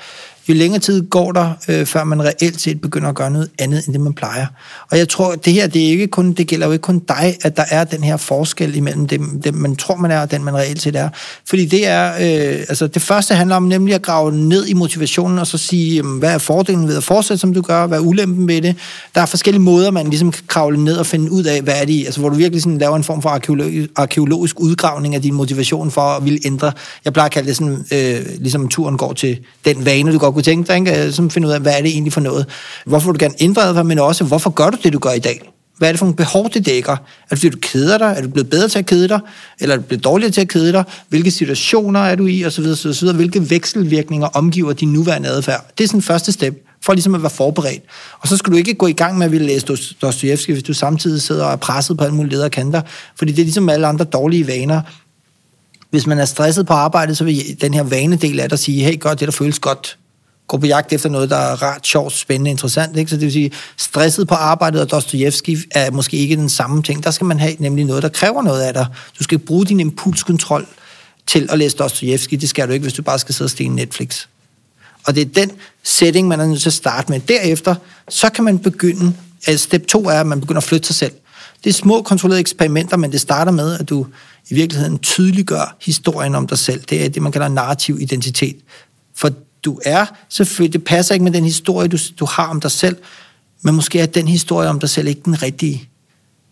jo 0.48 0.54
længere 0.54 0.80
tid 0.80 1.08
går 1.08 1.32
der, 1.32 1.52
øh, 1.68 1.86
før 1.86 2.04
man 2.04 2.22
reelt 2.22 2.60
set 2.60 2.80
begynder 2.80 3.08
at 3.08 3.14
gøre 3.14 3.30
noget 3.30 3.48
andet, 3.58 3.86
end 3.86 3.92
det 3.92 4.00
man 4.00 4.12
plejer. 4.12 4.46
Og 4.90 4.98
jeg 4.98 5.08
tror, 5.08 5.34
det 5.34 5.52
her, 5.52 5.66
det, 5.66 5.86
er 5.86 5.90
ikke 5.90 6.06
kun, 6.06 6.32
det 6.32 6.46
gælder 6.46 6.66
jo 6.66 6.72
ikke 6.72 6.82
kun 6.82 6.98
dig, 6.98 7.36
at 7.42 7.56
der 7.56 7.64
er 7.70 7.84
den 7.84 8.04
her 8.04 8.16
forskel 8.16 8.76
imellem 8.76 9.06
dem, 9.06 9.42
dem 9.42 9.54
man 9.54 9.76
tror, 9.76 9.96
man 9.96 10.10
er, 10.10 10.20
og 10.20 10.30
den, 10.30 10.44
man 10.44 10.54
reelt 10.54 10.82
set 10.82 10.96
er. 10.96 11.08
Fordi 11.48 11.66
det 11.66 11.86
er, 11.86 12.12
øh, 12.12 12.64
altså 12.68 12.86
det 12.86 13.02
første 13.02 13.34
handler 13.34 13.56
om 13.56 13.62
nemlig 13.62 13.94
at 13.94 14.02
grave 14.02 14.32
ned 14.32 14.66
i 14.66 14.72
motivationen, 14.74 15.38
og 15.38 15.46
så 15.46 15.58
sige, 15.58 15.96
jamen, 15.96 16.18
hvad 16.18 16.34
er 16.34 16.38
fordelen 16.38 16.88
ved 16.88 16.96
at 16.96 17.04
fortsætte, 17.04 17.40
som 17.40 17.54
du 17.54 17.62
gør, 17.62 17.86
hvad 17.86 17.98
er 17.98 18.02
ulempen 18.02 18.48
ved 18.48 18.62
det. 18.62 18.76
Der 19.14 19.20
er 19.20 19.26
forskellige 19.26 19.62
måder, 19.62 19.90
man 19.90 20.08
ligesom 20.10 20.32
kan 20.32 20.44
kravle 20.46 20.84
ned 20.84 20.96
og 20.96 21.06
finde 21.06 21.32
ud 21.32 21.44
af, 21.44 21.62
hvad 21.62 21.74
er 21.80 21.84
det 21.84 22.04
altså 22.04 22.20
hvor 22.20 22.28
du 22.28 22.36
virkelig 22.36 22.62
sådan 22.62 22.78
laver 22.78 22.96
en 22.96 23.04
form 23.04 23.22
for 23.22 23.28
arkeologisk, 23.28 23.90
arkeologisk 23.96 24.60
udgravning 24.60 25.14
af 25.14 25.22
din 25.22 25.34
motivation 25.34 25.90
for 25.90 26.00
at 26.00 26.24
ville 26.24 26.38
ændre. 26.44 26.72
Jeg 27.04 27.12
plejer 27.12 27.26
at 27.26 27.32
kalde 27.32 27.48
det 27.48 27.56
sådan, 27.56 27.84
øh, 27.92 28.26
ligesom 28.38 28.68
turen 28.68 28.96
går 28.96 29.12
til 29.12 29.38
den 29.64 29.84
vane, 29.84 30.12
du 30.12 30.18
godt 30.32 30.44
kunne 30.44 30.52
tænke 30.52 30.68
dig, 30.68 30.76
ikke? 30.76 31.12
Som 31.12 31.30
finde 31.30 31.48
ud 31.48 31.52
af, 31.52 31.60
hvad 31.60 31.72
er 31.72 31.82
det 31.82 31.90
egentlig 31.90 32.12
for 32.12 32.20
noget? 32.20 32.46
Hvorfor 32.86 33.12
vil 33.12 33.20
du 33.20 33.24
gerne 33.24 33.34
ændre 33.40 33.74
dig, 33.74 33.86
men 33.86 33.98
også, 33.98 34.24
hvorfor 34.24 34.50
gør 34.50 34.70
du 34.70 34.78
det, 34.82 34.92
du 34.92 34.98
gør 34.98 35.10
i 35.10 35.18
dag? 35.18 35.40
Hvad 35.78 35.88
er 35.88 35.92
det 35.92 35.98
for 35.98 36.06
nogle 36.06 36.16
behov, 36.16 36.50
det 36.54 36.66
dækker? 36.66 36.92
Er 36.92 36.96
det 37.30 37.38
fordi, 37.38 37.48
du 37.48 37.58
keder 37.62 37.98
dig? 37.98 38.14
Er 38.16 38.22
du 38.22 38.28
blevet 38.28 38.50
bedre 38.50 38.68
til 38.68 38.78
at 38.78 38.86
kede 38.86 39.08
dig? 39.08 39.20
Eller 39.60 39.74
er 39.74 39.80
du 39.80 39.84
blevet 39.86 40.04
dårligere 40.04 40.32
til 40.32 40.40
at 40.40 40.48
kede 40.48 40.72
dig? 40.72 40.84
Hvilke 41.08 41.30
situationer 41.30 42.00
er 42.00 42.14
du 42.14 42.26
i? 42.26 42.42
Og 42.42 42.52
så 42.52 42.62
videre, 42.62 42.76
så 42.76 43.00
videre. 43.00 43.16
Hvilke 43.16 43.50
vekselvirkninger 43.50 44.26
omgiver 44.26 44.72
din 44.72 44.92
nuværende 44.92 45.28
adfærd? 45.28 45.66
Det 45.78 45.84
er 45.84 45.88
sådan 45.88 46.02
første 46.02 46.32
step. 46.32 46.64
for 46.82 46.92
ligesom 46.92 47.14
at 47.14 47.22
være 47.22 47.30
forberedt. 47.30 47.82
Og 48.20 48.28
så 48.28 48.36
skal 48.36 48.52
du 48.52 48.56
ikke 48.56 48.74
gå 48.74 48.86
i 48.86 48.92
gang 48.92 49.18
med 49.18 49.26
at 49.26 49.32
ville 49.32 49.46
læse 49.46 49.66
Dostoyevsky, 50.02 50.50
hvis 50.50 50.62
du 50.62 50.74
samtidig 50.74 51.22
sidder 51.22 51.44
og 51.44 51.52
er 51.52 51.56
presset 51.56 51.96
på 51.96 52.04
alle 52.04 52.16
mulige 52.16 52.32
ledere 52.32 52.50
kanter, 52.50 52.82
fordi 53.16 53.32
det 53.32 53.38
er 53.38 53.44
ligesom 53.44 53.68
alle 53.68 53.86
andre 53.86 54.04
dårlige 54.04 54.46
vaner. 54.46 54.80
Hvis 55.90 56.06
man 56.06 56.18
er 56.18 56.24
stresset 56.24 56.66
på 56.66 56.72
arbejdet, 56.72 57.16
så 57.16 57.24
vil 57.24 57.56
den 57.60 57.74
her 57.74 57.82
vanedel 57.82 58.40
af 58.40 58.48
dig 58.48 58.58
sige, 58.58 58.84
hey, 58.84 58.98
gør 58.98 59.10
det, 59.10 59.20
der 59.20 59.32
føles 59.32 59.58
godt. 59.58 59.98
Gå 60.50 60.56
på 60.56 60.66
jagt 60.66 60.92
efter 60.92 61.08
noget, 61.08 61.30
der 61.30 61.36
er 61.36 61.62
rart, 61.62 61.86
sjovt, 61.86 62.12
spændende, 62.12 62.50
interessant. 62.50 62.96
Ikke? 62.96 63.10
Så 63.10 63.16
det 63.16 63.24
vil 63.24 63.32
sige, 63.32 63.52
stresset 63.76 64.28
på 64.28 64.34
arbejdet 64.34 64.80
og 64.80 64.90
Dostojevski 64.90 65.56
er 65.70 65.90
måske 65.90 66.16
ikke 66.16 66.36
den 66.36 66.48
samme 66.48 66.82
ting. 66.82 67.04
Der 67.04 67.10
skal 67.10 67.24
man 67.24 67.40
have 67.40 67.56
nemlig 67.58 67.84
noget, 67.84 68.02
der 68.02 68.08
kræver 68.08 68.42
noget 68.42 68.62
af 68.62 68.74
dig. 68.74 68.86
Du 69.18 69.24
skal 69.24 69.38
bruge 69.38 69.66
din 69.66 69.80
impulskontrol 69.80 70.66
til 71.26 71.48
at 71.50 71.58
læse 71.58 71.76
Dostojevski. 71.76 72.36
Det 72.36 72.48
skal 72.48 72.68
du 72.68 72.72
ikke, 72.72 72.82
hvis 72.82 72.92
du 72.92 73.02
bare 73.02 73.18
skal 73.18 73.34
sidde 73.34 73.46
og 73.46 73.50
stene 73.50 73.74
Netflix. 73.74 74.26
Og 75.06 75.14
det 75.14 75.20
er 75.20 75.44
den 75.46 75.50
setting, 75.82 76.28
man 76.28 76.40
er 76.40 76.46
nødt 76.46 76.60
til 76.62 76.68
at 76.68 76.72
starte 76.72 77.12
med. 77.12 77.20
Derefter, 77.20 77.74
så 78.08 78.30
kan 78.30 78.44
man 78.44 78.58
begynde, 78.58 79.14
altså 79.46 79.64
step 79.64 79.86
2 79.86 80.04
er, 80.04 80.20
at 80.20 80.26
man 80.26 80.40
begynder 80.40 80.60
at 80.60 80.64
flytte 80.64 80.86
sig 80.86 80.96
selv. 80.96 81.12
Det 81.64 81.70
er 81.70 81.74
små 81.74 82.02
kontrollerede 82.02 82.40
eksperimenter, 82.40 82.96
men 82.96 83.12
det 83.12 83.20
starter 83.20 83.52
med, 83.52 83.78
at 83.78 83.88
du 83.88 84.06
i 84.50 84.54
virkeligheden 84.54 84.98
tydeliggør 84.98 85.76
historien 85.82 86.34
om 86.34 86.46
dig 86.46 86.58
selv. 86.58 86.82
Det 86.90 87.04
er 87.04 87.08
det, 87.08 87.22
man 87.22 87.32
kalder 87.32 87.48
narrativ 87.48 87.98
identitet. 88.00 88.56
For 89.16 89.30
du 89.64 89.80
er 89.84 90.06
selvfølgelig, 90.28 90.72
det 90.72 90.84
passer 90.84 91.14
ikke 91.14 91.24
med 91.24 91.32
den 91.32 91.44
historie, 91.44 91.88
du, 91.88 91.98
du 92.20 92.24
har 92.24 92.46
om 92.46 92.60
dig 92.60 92.70
selv, 92.70 92.96
men 93.62 93.74
måske 93.74 94.00
er 94.00 94.06
den 94.06 94.28
historie 94.28 94.68
om 94.68 94.80
dig 94.80 94.90
selv 94.90 95.08
ikke 95.08 95.22
den 95.24 95.42
rigtige. 95.42 95.88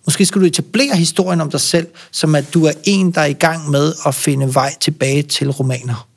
Måske 0.06 0.26
skal 0.26 0.40
du 0.40 0.46
etablere 0.46 0.96
historien 0.96 1.40
om 1.40 1.50
dig 1.50 1.60
selv, 1.60 1.86
som 2.10 2.34
at 2.34 2.54
du 2.54 2.64
er 2.64 2.72
en, 2.84 3.10
der 3.10 3.20
er 3.20 3.26
i 3.26 3.32
gang 3.32 3.70
med 3.70 3.92
at 4.06 4.14
finde 4.14 4.54
vej 4.54 4.74
tilbage 4.80 5.22
til 5.22 5.50
romaner. 5.50 6.08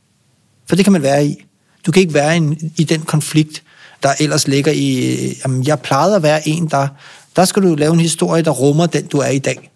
For 0.70 0.76
det 0.76 0.86
kan 0.86 0.92
man 0.92 1.02
være 1.02 1.26
i. 1.26 1.46
Du 1.86 1.92
kan 1.92 2.02
ikke 2.02 2.14
være 2.14 2.38
i, 2.38 2.72
i 2.78 2.84
den 2.84 3.02
konflikt, 3.02 3.64
der 4.04 4.14
ellers 4.20 4.48
ligger 4.48 4.72
i, 4.72 5.14
øh, 5.14 5.36
jamen, 5.44 5.68
jeg 5.68 5.80
plejede 5.80 6.16
at 6.16 6.24
være 6.24 6.48
en, 6.48 6.68
der, 6.68 6.88
der 7.36 7.46
skal 7.46 7.64
du 7.64 7.76
lave 7.76 7.94
en 7.94 8.00
historie, 8.00 8.44
der 8.44 8.52
rummer 8.52 8.86
den, 8.86 9.06
du 9.06 9.18
er 9.18 9.30
i 9.30 9.40
dag. 9.40 9.72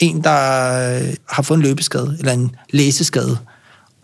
En, 0.00 0.24
der 0.24 0.98
øh, 0.98 1.14
har 1.28 1.42
fået 1.42 1.56
en 1.58 1.62
løbeskade, 1.62 2.16
eller 2.18 2.32
en 2.32 2.56
læseskade, 2.70 3.38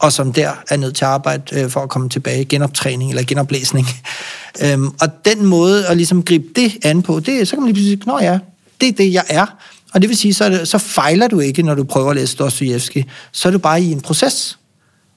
og 0.03 0.13
som 0.13 0.33
der 0.33 0.51
er 0.69 0.77
nødt 0.77 0.97
til 0.97 1.05
at 1.05 1.11
arbejde 1.11 1.61
øh, 1.61 1.71
for 1.71 1.81
at 1.81 1.89
komme 1.89 2.09
tilbage, 2.09 2.45
genoptræning 2.45 3.11
eller 3.11 3.23
genoplæsning. 3.23 3.87
øhm, 4.65 4.89
og 5.01 5.09
den 5.25 5.47
måde 5.47 5.87
at 5.87 5.97
ligesom 5.97 6.23
gribe 6.23 6.45
det 6.57 6.79
an 6.83 7.03
på, 7.03 7.21
det, 7.21 7.49
så 7.49 7.57
kan 7.57 7.63
man 7.63 7.73
lige 7.73 7.85
sige, 7.85 8.03
nå 8.07 8.19
ja, 8.19 8.39
det 8.81 8.89
er 8.89 8.93
det, 8.93 9.13
jeg 9.13 9.25
er. 9.29 9.47
Og 9.95 10.03
det 10.03 10.09
vil 10.09 10.17
sige, 10.17 10.35
så, 10.35 10.49
det, 10.49 10.69
så 10.69 10.79
fejler 10.79 11.29
du 11.29 11.41
ikke, 11.41 11.63
når 11.63 11.75
du 11.75 11.85
prøver 11.85 12.11
at 12.11 12.17
læse 12.17 12.37
Dostoyevsky. 12.37 13.05
Så 13.33 13.49
er 13.49 13.53
du 13.53 13.59
bare 13.59 13.83
i 13.83 13.93
en 13.93 14.01
proces. 14.01 14.59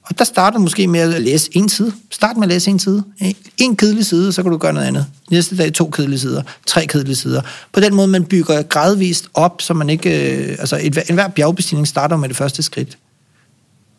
Og 0.02 0.18
der 0.18 0.24
starter 0.24 0.58
du 0.58 0.62
måske 0.62 0.86
med 0.86 1.00
at 1.00 1.22
læse 1.22 1.50
en 1.52 1.68
side. 1.68 1.92
Start 2.10 2.36
med 2.36 2.42
at 2.42 2.48
læse 2.48 2.70
en 2.70 2.78
side. 2.78 3.04
E, 3.20 3.34
en 3.56 3.76
kedelig 3.76 4.06
side, 4.06 4.32
så 4.32 4.42
kan 4.42 4.52
du 4.52 4.58
gøre 4.58 4.72
noget 4.72 4.86
andet. 4.86 5.06
Næste 5.30 5.56
dag 5.56 5.72
to 5.72 5.90
kedelige 5.90 6.18
sider, 6.18 6.42
tre 6.66 6.86
kedelige 6.86 7.16
sider. 7.16 7.42
På 7.72 7.80
den 7.80 7.94
måde, 7.94 8.08
man 8.08 8.24
bygger 8.24 8.62
gradvist 8.62 9.28
op, 9.34 9.62
så 9.62 9.74
man 9.74 9.90
ikke... 9.90 10.36
Øh, 10.36 10.56
altså, 10.58 10.80
et, 10.82 10.98
enhver 11.08 11.28
bjergbestigning 11.28 11.88
starter 11.88 12.16
med 12.16 12.28
det 12.28 12.36
første 12.36 12.62
skridt. 12.62 12.98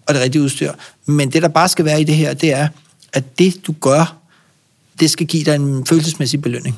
Og 0.08 0.14
det 0.14 0.22
rigtige 0.22 0.42
udstyr. 0.42 0.74
Men 1.06 1.32
det, 1.32 1.42
der 1.42 1.48
bare 1.48 1.70
skal 1.70 1.86
være 1.86 2.02
i 2.02 2.04
det 2.04 2.16
her, 2.16 2.34
det 2.34 2.54
er, 2.54 2.68
at 3.14 3.40
det, 3.40 3.68
du 3.68 3.72
gør, 3.72 4.18
det 5.00 5.10
skal 5.10 5.28
give 5.28 5.44
dig 5.44 5.56
en 5.56 5.86
følelsesmæssig 5.86 6.42
belønning. 6.42 6.76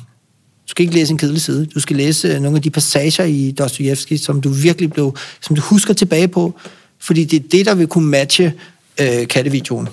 Du 0.70 0.70
skal 0.70 0.82
ikke 0.82 0.94
læse 0.94 1.12
en 1.12 1.18
kedelig 1.18 1.42
side. 1.42 1.66
Du 1.66 1.80
skal 1.80 1.96
læse 1.96 2.28
øh, 2.28 2.40
nogle 2.40 2.56
af 2.56 2.62
de 2.62 2.70
passager 2.70 3.24
i 3.24 3.50
Dostojevski, 3.50 4.16
som 4.16 4.40
du 4.40 4.48
virkelig 4.48 4.92
blev, 4.92 5.16
som 5.40 5.56
du 5.56 5.62
husker 5.62 5.94
tilbage 5.94 6.28
på, 6.28 6.54
fordi 6.98 7.24
det 7.24 7.44
er 7.44 7.48
det, 7.48 7.66
der 7.66 7.74
vil 7.74 7.86
kunne 7.86 8.06
matche 8.06 8.54
øh, 9.00 9.28
kattevideoen. 9.28 9.88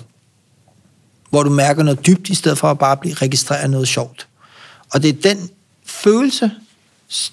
Hvor 1.30 1.42
du 1.42 1.50
mærker 1.50 1.82
noget 1.82 2.06
dybt, 2.06 2.28
i 2.28 2.34
stedet 2.34 2.58
for 2.58 2.70
at 2.70 2.78
bare 2.78 2.96
blive 2.96 3.14
registreret 3.14 3.70
noget 3.70 3.88
sjovt. 3.88 4.26
Og 4.90 5.02
det 5.02 5.08
er 5.08 5.34
den 5.34 5.50
følelse, 5.86 6.50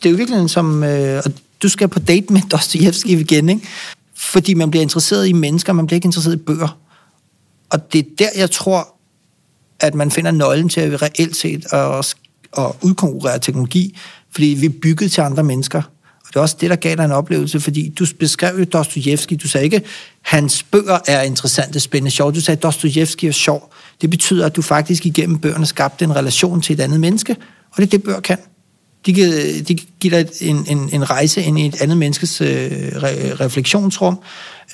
det 0.03 0.05
er 0.05 0.09
jo 0.09 0.15
virkelig 0.15 0.49
som, 0.49 0.83
øh, 0.83 1.21
og 1.25 1.31
du 1.63 1.69
skal 1.69 1.87
på 1.87 1.99
date 1.99 2.33
med 2.33 2.41
Dostojevski 2.51 3.19
igen, 3.19 3.49
ikke? 3.49 3.67
Fordi 4.31 4.53
man 4.53 4.71
bliver 4.71 4.81
interesseret 4.81 5.27
i 5.27 5.33
mennesker, 5.33 5.73
man 5.73 5.87
bliver 5.87 5.95
ikke 5.95 6.05
interesseret 6.05 6.35
i 6.35 6.37
bøger. 6.37 6.79
Og 7.69 7.93
det 7.93 7.99
er 7.99 8.09
der, 8.19 8.29
jeg 8.35 8.51
tror, 8.51 8.95
at 9.79 9.95
man 9.95 10.11
finder 10.11 10.31
nøglen 10.31 10.69
til 10.69 10.81
at 10.81 11.01
reelt 11.01 11.35
set 11.35 11.73
at, 11.73 12.15
at 12.57 12.71
udkonkurrere 12.81 13.39
teknologi, 13.39 13.97
fordi 14.31 14.45
vi 14.45 14.65
er 14.65 14.73
bygget 14.81 15.11
til 15.11 15.21
andre 15.21 15.43
mennesker. 15.43 15.81
Og 16.21 16.27
det 16.27 16.35
er 16.35 16.41
også 16.41 16.57
det, 16.61 16.69
der 16.69 16.75
gav 16.75 16.95
dig 16.95 17.05
en 17.05 17.11
oplevelse, 17.11 17.59
fordi 17.59 17.89
du 17.99 18.05
beskrev 18.19 18.59
jo 18.59 18.63
Dostojevski, 18.63 19.35
du 19.35 19.47
sagde 19.47 19.63
ikke, 19.63 19.81
hans 20.21 20.63
bøger 20.63 20.99
er 21.07 21.21
interessante, 21.21 21.79
spændende, 21.79 22.11
sjov. 22.11 22.35
Du 22.35 22.41
sagde, 22.41 22.61
Dostojevski 22.61 23.27
er 23.27 23.31
sjov. 23.31 23.73
Det 24.01 24.09
betyder, 24.09 24.45
at 24.45 24.55
du 24.55 24.61
faktisk 24.61 25.05
igennem 25.05 25.39
bøgerne 25.39 25.65
skabte 25.65 26.05
en 26.05 26.15
relation 26.15 26.61
til 26.61 26.73
et 26.73 26.79
andet 26.79 26.99
menneske, 26.99 27.35
og 27.71 27.77
det 27.77 27.83
er 27.83 27.89
det, 27.89 28.03
bøger 28.03 28.19
kan. 28.19 28.37
De, 29.05 29.13
kan, 29.13 29.31
de 29.67 29.75
giver 29.99 30.23
dig 30.23 30.27
en, 30.41 30.65
en, 30.69 30.89
en 30.93 31.09
rejse 31.09 31.43
ind 31.43 31.59
i 31.59 31.65
et 31.65 31.81
andet 31.81 31.97
menneskes 31.97 32.41
øh, 32.41 32.47
re, 32.47 33.35
refleksionsrum, 33.35 34.19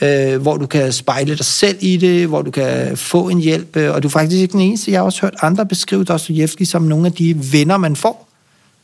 øh, 0.01 0.41
hvor 0.41 0.57
du 0.57 0.65
kan 0.65 0.91
spejle 0.91 1.37
dig 1.37 1.45
selv 1.45 1.77
i 1.79 1.97
det, 1.97 2.27
hvor 2.27 2.41
du 2.41 2.51
kan 2.51 2.97
få 2.97 3.29
en 3.29 3.39
hjælp, 3.39 3.77
øh, 3.77 3.93
og 3.93 4.03
du 4.03 4.07
er 4.07 4.11
faktisk 4.11 4.41
ikke 4.41 4.51
den 4.51 4.61
eneste. 4.61 4.91
Jeg 4.91 4.99
har 4.99 5.05
også 5.05 5.21
hørt 5.21 5.35
andre 5.41 5.65
beskrive 5.65 6.03
Dostojevski 6.03 6.65
som 6.65 6.81
nogle 6.81 7.05
af 7.05 7.13
de 7.13 7.53
venner, 7.53 7.77
man 7.77 7.95
får, 7.95 8.29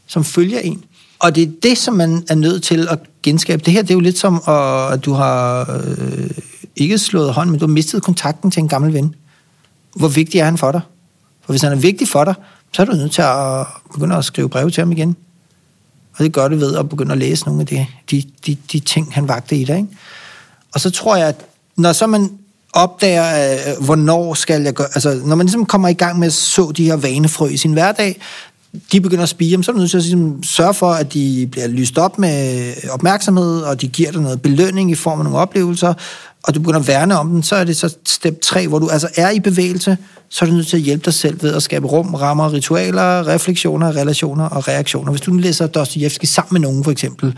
som 0.07 0.23
følger 0.23 0.60
en. 0.60 0.83
Og 1.19 1.36
det 1.36 1.43
er 1.43 1.51
det, 1.63 1.77
som 1.77 1.93
man 1.93 2.25
er 2.29 2.36
nødt 2.36 2.63
til 2.63 2.88
at 2.91 2.99
genskabe. 3.23 3.63
Det 3.65 3.73
her, 3.73 3.81
det 3.81 3.89
er 3.89 3.95
jo 3.95 3.99
lidt 3.99 4.17
som, 4.17 4.36
at 4.91 5.05
du 5.05 5.13
har 5.13 5.71
øh, 5.83 6.29
ikke 6.75 6.97
slået 6.97 7.33
hånd, 7.33 7.49
men 7.49 7.60
du 7.60 7.65
har 7.65 7.73
mistet 7.73 8.03
kontakten 8.03 8.51
til 8.51 8.60
en 8.60 8.67
gammel 8.67 8.93
ven. 8.93 9.15
Hvor 9.95 10.07
vigtig 10.07 10.39
er 10.39 10.45
han 10.45 10.57
for 10.57 10.71
dig? 10.71 10.81
For 11.45 11.53
hvis 11.53 11.62
han 11.62 11.71
er 11.71 11.75
vigtig 11.75 12.07
for 12.07 12.23
dig, 12.23 12.33
så 12.73 12.81
er 12.81 12.86
du 12.86 12.91
nødt 12.91 13.12
til 13.12 13.21
at 13.21 13.65
begynde 13.93 14.15
at 14.15 14.25
skrive 14.25 14.49
breve 14.49 14.69
til 14.69 14.81
ham 14.81 14.91
igen. 14.91 15.15
Og 16.17 16.23
det 16.23 16.34
gør 16.34 16.47
det 16.47 16.60
ved 16.60 16.75
at 16.75 16.89
begynde 16.89 17.12
at 17.12 17.17
læse 17.17 17.45
nogle 17.45 17.62
af 17.62 17.67
de, 17.67 17.86
de, 18.12 18.23
de, 18.45 18.58
de 18.71 18.80
ting, 18.80 19.13
han 19.13 19.27
vagte 19.27 19.56
i 19.56 19.63
dig. 19.63 19.77
Ikke? 19.77 19.89
Og 20.73 20.80
så 20.80 20.89
tror 20.89 21.15
jeg, 21.15 21.27
at 21.27 21.45
når 21.75 21.93
så 21.93 22.08
man 22.08 22.38
opdager, 22.73 23.53
øh, 23.53 23.86
hvornår 23.86 24.34
skal 24.34 24.62
jeg 24.62 24.73
gøre... 24.73 24.88
Altså, 24.93 25.21
når 25.25 25.36
man 25.36 25.45
ligesom 25.45 25.65
kommer 25.65 25.88
i 25.88 25.93
gang 25.93 26.19
med 26.19 26.27
at 26.27 26.34
så 26.34 26.71
de 26.77 26.86
her 26.86 26.95
vanefrø 26.95 27.47
i 27.47 27.58
sin 27.58 27.73
hverdag, 27.73 28.21
de 28.91 29.01
begynder 29.01 29.23
at 29.23 29.29
spire, 29.29 29.63
så 29.63 29.71
er 29.71 29.73
du 29.73 29.79
nødt 29.79 29.91
til 29.91 29.97
at 29.97 30.03
ligesom, 30.03 30.43
sørge 30.43 30.73
for, 30.73 30.91
at 30.91 31.13
de 31.13 31.47
bliver 31.51 31.67
lyst 31.67 31.97
op 31.97 32.19
med 32.19 32.73
opmærksomhed, 32.89 33.61
og 33.61 33.81
de 33.81 33.87
giver 33.87 34.11
dig 34.11 34.21
noget 34.21 34.41
belønning 34.41 34.91
i 34.91 34.95
form 34.95 35.19
af 35.19 35.23
nogle 35.23 35.39
oplevelser, 35.39 35.93
og 36.43 36.55
du 36.55 36.59
begynder 36.59 36.79
at 36.79 36.87
værne 36.87 37.19
om 37.19 37.29
den, 37.29 37.43
så 37.43 37.55
er 37.55 37.63
det 37.63 37.77
så 37.77 37.95
step 38.05 38.41
3, 38.41 38.67
hvor 38.67 38.79
du 38.79 38.89
altså 38.89 39.09
er 39.15 39.29
i 39.29 39.39
bevægelse, 39.39 39.97
så 40.29 40.45
er 40.45 40.49
du 40.49 40.55
nødt 40.55 40.67
til 40.67 40.77
at 40.77 40.83
hjælpe 40.83 41.05
dig 41.05 41.13
selv 41.13 41.43
ved 41.43 41.53
at 41.53 41.63
skabe 41.63 41.87
rum, 41.87 42.13
rammer, 42.13 42.53
ritualer, 42.53 43.27
refleksioner, 43.27 43.95
relationer 43.95 44.45
og 44.45 44.67
reaktioner. 44.67 45.11
Hvis 45.11 45.21
du 45.21 45.31
nu 45.31 45.37
læser 45.37 45.67
Dostoyevsky 45.67 46.25
sammen 46.25 46.53
med 46.53 46.69
nogen, 46.69 46.83
for 46.83 46.91
eksempel, 46.91 47.33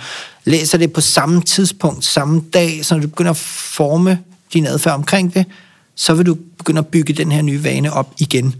læser 0.45 0.77
det 0.77 0.93
på 0.93 1.01
samme 1.01 1.41
tidspunkt, 1.41 2.05
samme 2.05 2.41
dag, 2.53 2.85
så 2.85 2.95
du 2.95 3.07
begynder 3.07 3.31
at 3.31 3.37
forme 3.37 4.19
din 4.53 4.65
adfærd 4.67 4.93
omkring 4.93 5.33
det, 5.33 5.45
så 5.95 6.13
vil 6.13 6.25
du 6.25 6.37
begynde 6.57 6.79
at 6.79 6.87
bygge 6.87 7.13
den 7.13 7.31
her 7.31 7.41
nye 7.41 7.63
vane 7.63 7.93
op 7.93 8.13
igen. 8.17 8.55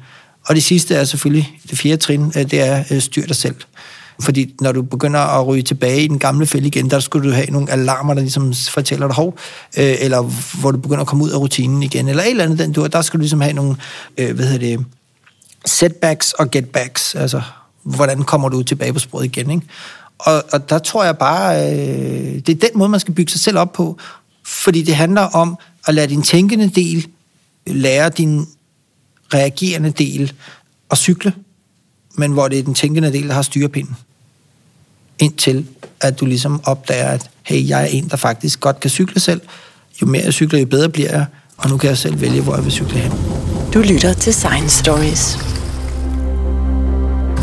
Og 0.47 0.55
det 0.55 0.63
sidste 0.63 0.95
er 0.95 1.03
selvfølgelig, 1.03 1.59
det 1.69 1.77
fjerde 1.77 1.97
trin, 1.97 2.25
øh, 2.25 2.51
det 2.51 2.61
er 2.61 2.83
øh, 2.91 3.01
styr 3.01 3.25
dig 3.25 3.35
selv. 3.35 3.55
Fordi 4.21 4.55
når 4.61 4.71
du 4.71 4.81
begynder 4.81 5.19
at 5.19 5.47
ryge 5.47 5.63
tilbage 5.63 6.03
i 6.03 6.07
den 6.07 6.19
gamle 6.19 6.45
fælde 6.45 6.67
igen, 6.67 6.89
der 6.89 6.99
skulle 6.99 7.29
du 7.29 7.33
have 7.33 7.47
nogle 7.47 7.71
alarmer, 7.71 8.13
der 8.13 8.21
ligesom 8.21 8.53
fortæller 8.53 9.07
dig 9.07 9.15
hov, 9.15 9.37
øh, 9.77 9.95
eller 9.99 10.21
hvor 10.59 10.71
du 10.71 10.77
begynder 10.77 11.01
at 11.01 11.07
komme 11.07 11.23
ud 11.23 11.29
af 11.29 11.37
rutinen 11.37 11.83
igen, 11.83 12.07
eller 12.07 12.23
et 12.23 12.29
eller 12.29 12.43
andet 12.43 12.59
den 12.59 12.71
du 12.71 12.85
der 12.85 13.01
skal 13.01 13.17
du 13.17 13.21
ligesom 13.21 13.41
have 13.41 13.53
nogle, 13.53 13.75
øh, 14.17 14.35
hvad 14.35 14.45
hedder 14.45 14.77
det, 14.77 14.85
setbacks 15.65 16.33
og 16.33 16.51
getbacks, 16.51 17.15
altså 17.15 17.41
hvordan 17.83 18.23
kommer 18.23 18.49
du 18.49 18.63
tilbage 18.63 18.93
på 18.93 18.99
sporet 18.99 19.25
igen, 19.25 19.51
ikke? 19.51 19.67
Og, 20.19 20.43
og 20.51 20.69
der 20.69 20.79
tror 20.79 21.03
jeg 21.03 21.17
bare, 21.17 21.71
øh, 21.71 22.35
det 22.35 22.49
er 22.49 22.67
den 22.67 22.69
måde, 22.75 22.89
man 22.89 22.99
skal 22.99 23.13
bygge 23.13 23.31
sig 23.31 23.41
selv 23.41 23.57
op 23.57 23.73
på, 23.73 23.97
fordi 24.45 24.81
det 24.81 24.95
handler 24.95 25.21
om 25.21 25.57
at 25.87 25.95
lade 25.95 26.07
din 26.07 26.21
tænkende 26.21 26.69
del 26.69 27.07
lære 27.67 28.09
din 28.09 28.47
reagerende 29.33 29.91
del 29.91 30.33
at 30.91 30.97
cykle, 30.97 31.33
men 32.17 32.31
hvor 32.31 32.47
det 32.47 32.59
er 32.59 32.63
den 32.63 32.73
tænkende 32.73 33.13
del, 33.13 33.27
der 33.27 33.33
har 33.33 33.41
styrepinden. 33.41 33.95
Indtil 35.19 35.67
at 36.01 36.19
du 36.19 36.25
ligesom 36.25 36.61
opdager, 36.63 37.07
at 37.07 37.29
hey, 37.43 37.69
jeg 37.69 37.81
er 37.81 37.85
en, 37.85 38.09
der 38.09 38.17
faktisk 38.17 38.59
godt 38.59 38.79
kan 38.79 38.89
cykle 38.89 39.19
selv. 39.19 39.41
Jo 40.01 40.07
mere 40.07 40.23
jeg 40.23 40.33
cykler, 40.33 40.59
jo 40.59 40.65
bedre 40.65 40.89
bliver 40.89 41.11
jeg, 41.11 41.25
og 41.57 41.69
nu 41.69 41.77
kan 41.77 41.89
jeg 41.89 41.97
selv 41.97 42.21
vælge, 42.21 42.41
hvor 42.41 42.55
jeg 42.55 42.63
vil 42.63 42.71
cykle 42.71 42.97
hen. 42.97 43.11
Du 43.73 43.79
lytter 43.79 44.13
til 44.13 44.33
Science 44.33 44.79
Stories. 44.79 45.37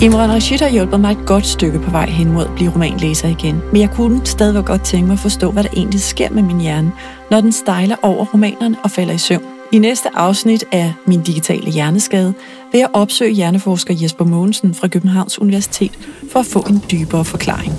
Imran 0.03 0.31
Rashid 0.31 0.59
har 0.59 0.68
hjulpet 0.68 1.01
mig 1.01 1.12
et 1.12 1.27
godt 1.27 1.46
stykke 1.46 1.79
på 1.79 1.90
vej 1.90 2.07
hen 2.07 2.33
mod 2.33 2.44
at 2.44 2.55
blive 2.55 2.72
romanlæser 2.75 3.29
igen, 3.29 3.61
men 3.72 3.81
jeg 3.81 3.90
kunne 3.90 4.27
stadigvæk 4.27 4.64
godt 4.64 4.85
tænke 4.85 5.07
mig 5.07 5.14
at 5.14 5.20
forstå, 5.20 5.51
hvad 5.51 5.62
der 5.62 5.70
egentlig 5.77 6.01
sker 6.01 6.31
med 6.31 6.42
min 6.42 6.61
hjerne, 6.61 6.92
når 7.31 7.40
den 7.40 7.53
stejler 7.53 7.96
over 8.03 8.25
romanerne 8.25 8.77
og 8.85 8.90
falder 8.90 9.14
i 9.14 9.18
søvn. 9.18 9.56
I 9.72 9.79
næste 9.79 10.09
afsnit 10.14 10.64
af 10.72 10.94
Min 11.07 11.22
Digitale 11.22 11.70
Hjerneskade 11.70 12.35
vil 12.72 12.79
jeg 12.79 12.88
opsøge 12.92 13.31
hjerneforsker 13.31 13.94
Jesper 14.02 14.24
Mogensen 14.24 14.74
fra 14.74 14.88
Københavns 14.88 15.38
Universitet 15.38 15.98
for 16.33 16.40
at 16.40 16.46
få 16.46 16.59
en 16.59 16.83
dybere 16.90 17.24
forklaring. 17.24 17.72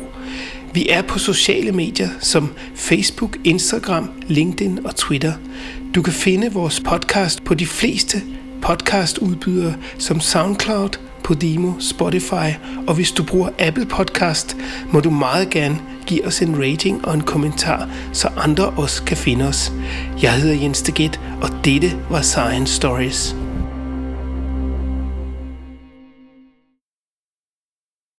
Vi 0.75 0.89
er 0.89 1.03
på 1.03 1.19
sociale 1.19 1.73
medier 1.73 2.09
som 2.21 2.53
Facebook, 2.75 3.37
Instagram, 3.45 4.11
LinkedIn 4.27 4.87
og 4.87 4.97
Twitter. 4.97 5.33
Du 5.95 6.03
kan 6.03 6.13
finde 6.13 6.53
vores 6.53 6.81
podcast 6.81 7.45
på 7.45 7.55
de 7.55 7.67
fleste 7.67 8.23
podcastudbydere 8.63 9.75
som 9.99 10.21
SoundCloud, 10.21 10.89
Podimo, 11.25 11.73
Spotify, 11.81 12.59
og 12.87 12.95
hvis 12.95 13.13
du 13.13 13.25
bruger 13.25 13.49
Apple 13.59 13.87
Podcast, 13.87 14.57
må 14.93 15.01
du 15.01 15.11
meget 15.11 15.51
gerne 15.51 15.79
give 16.07 16.27
os 16.27 16.43
en 16.43 16.63
rating 16.63 17.05
og 17.05 17.15
en 17.15 17.21
kommentar, 17.21 17.89
så 18.13 18.29
andre 18.29 18.71
også 18.71 19.05
kan 19.05 19.17
finde 19.17 19.49
os. 19.49 19.73
Jeg 20.23 20.33
hedder 20.33 20.55
Jens 20.55 20.83
Deget, 20.83 21.21
og 21.43 21.49
dette 21.65 21.99
var 22.11 22.23
Science 22.23 22.75
Stories. 22.75 23.37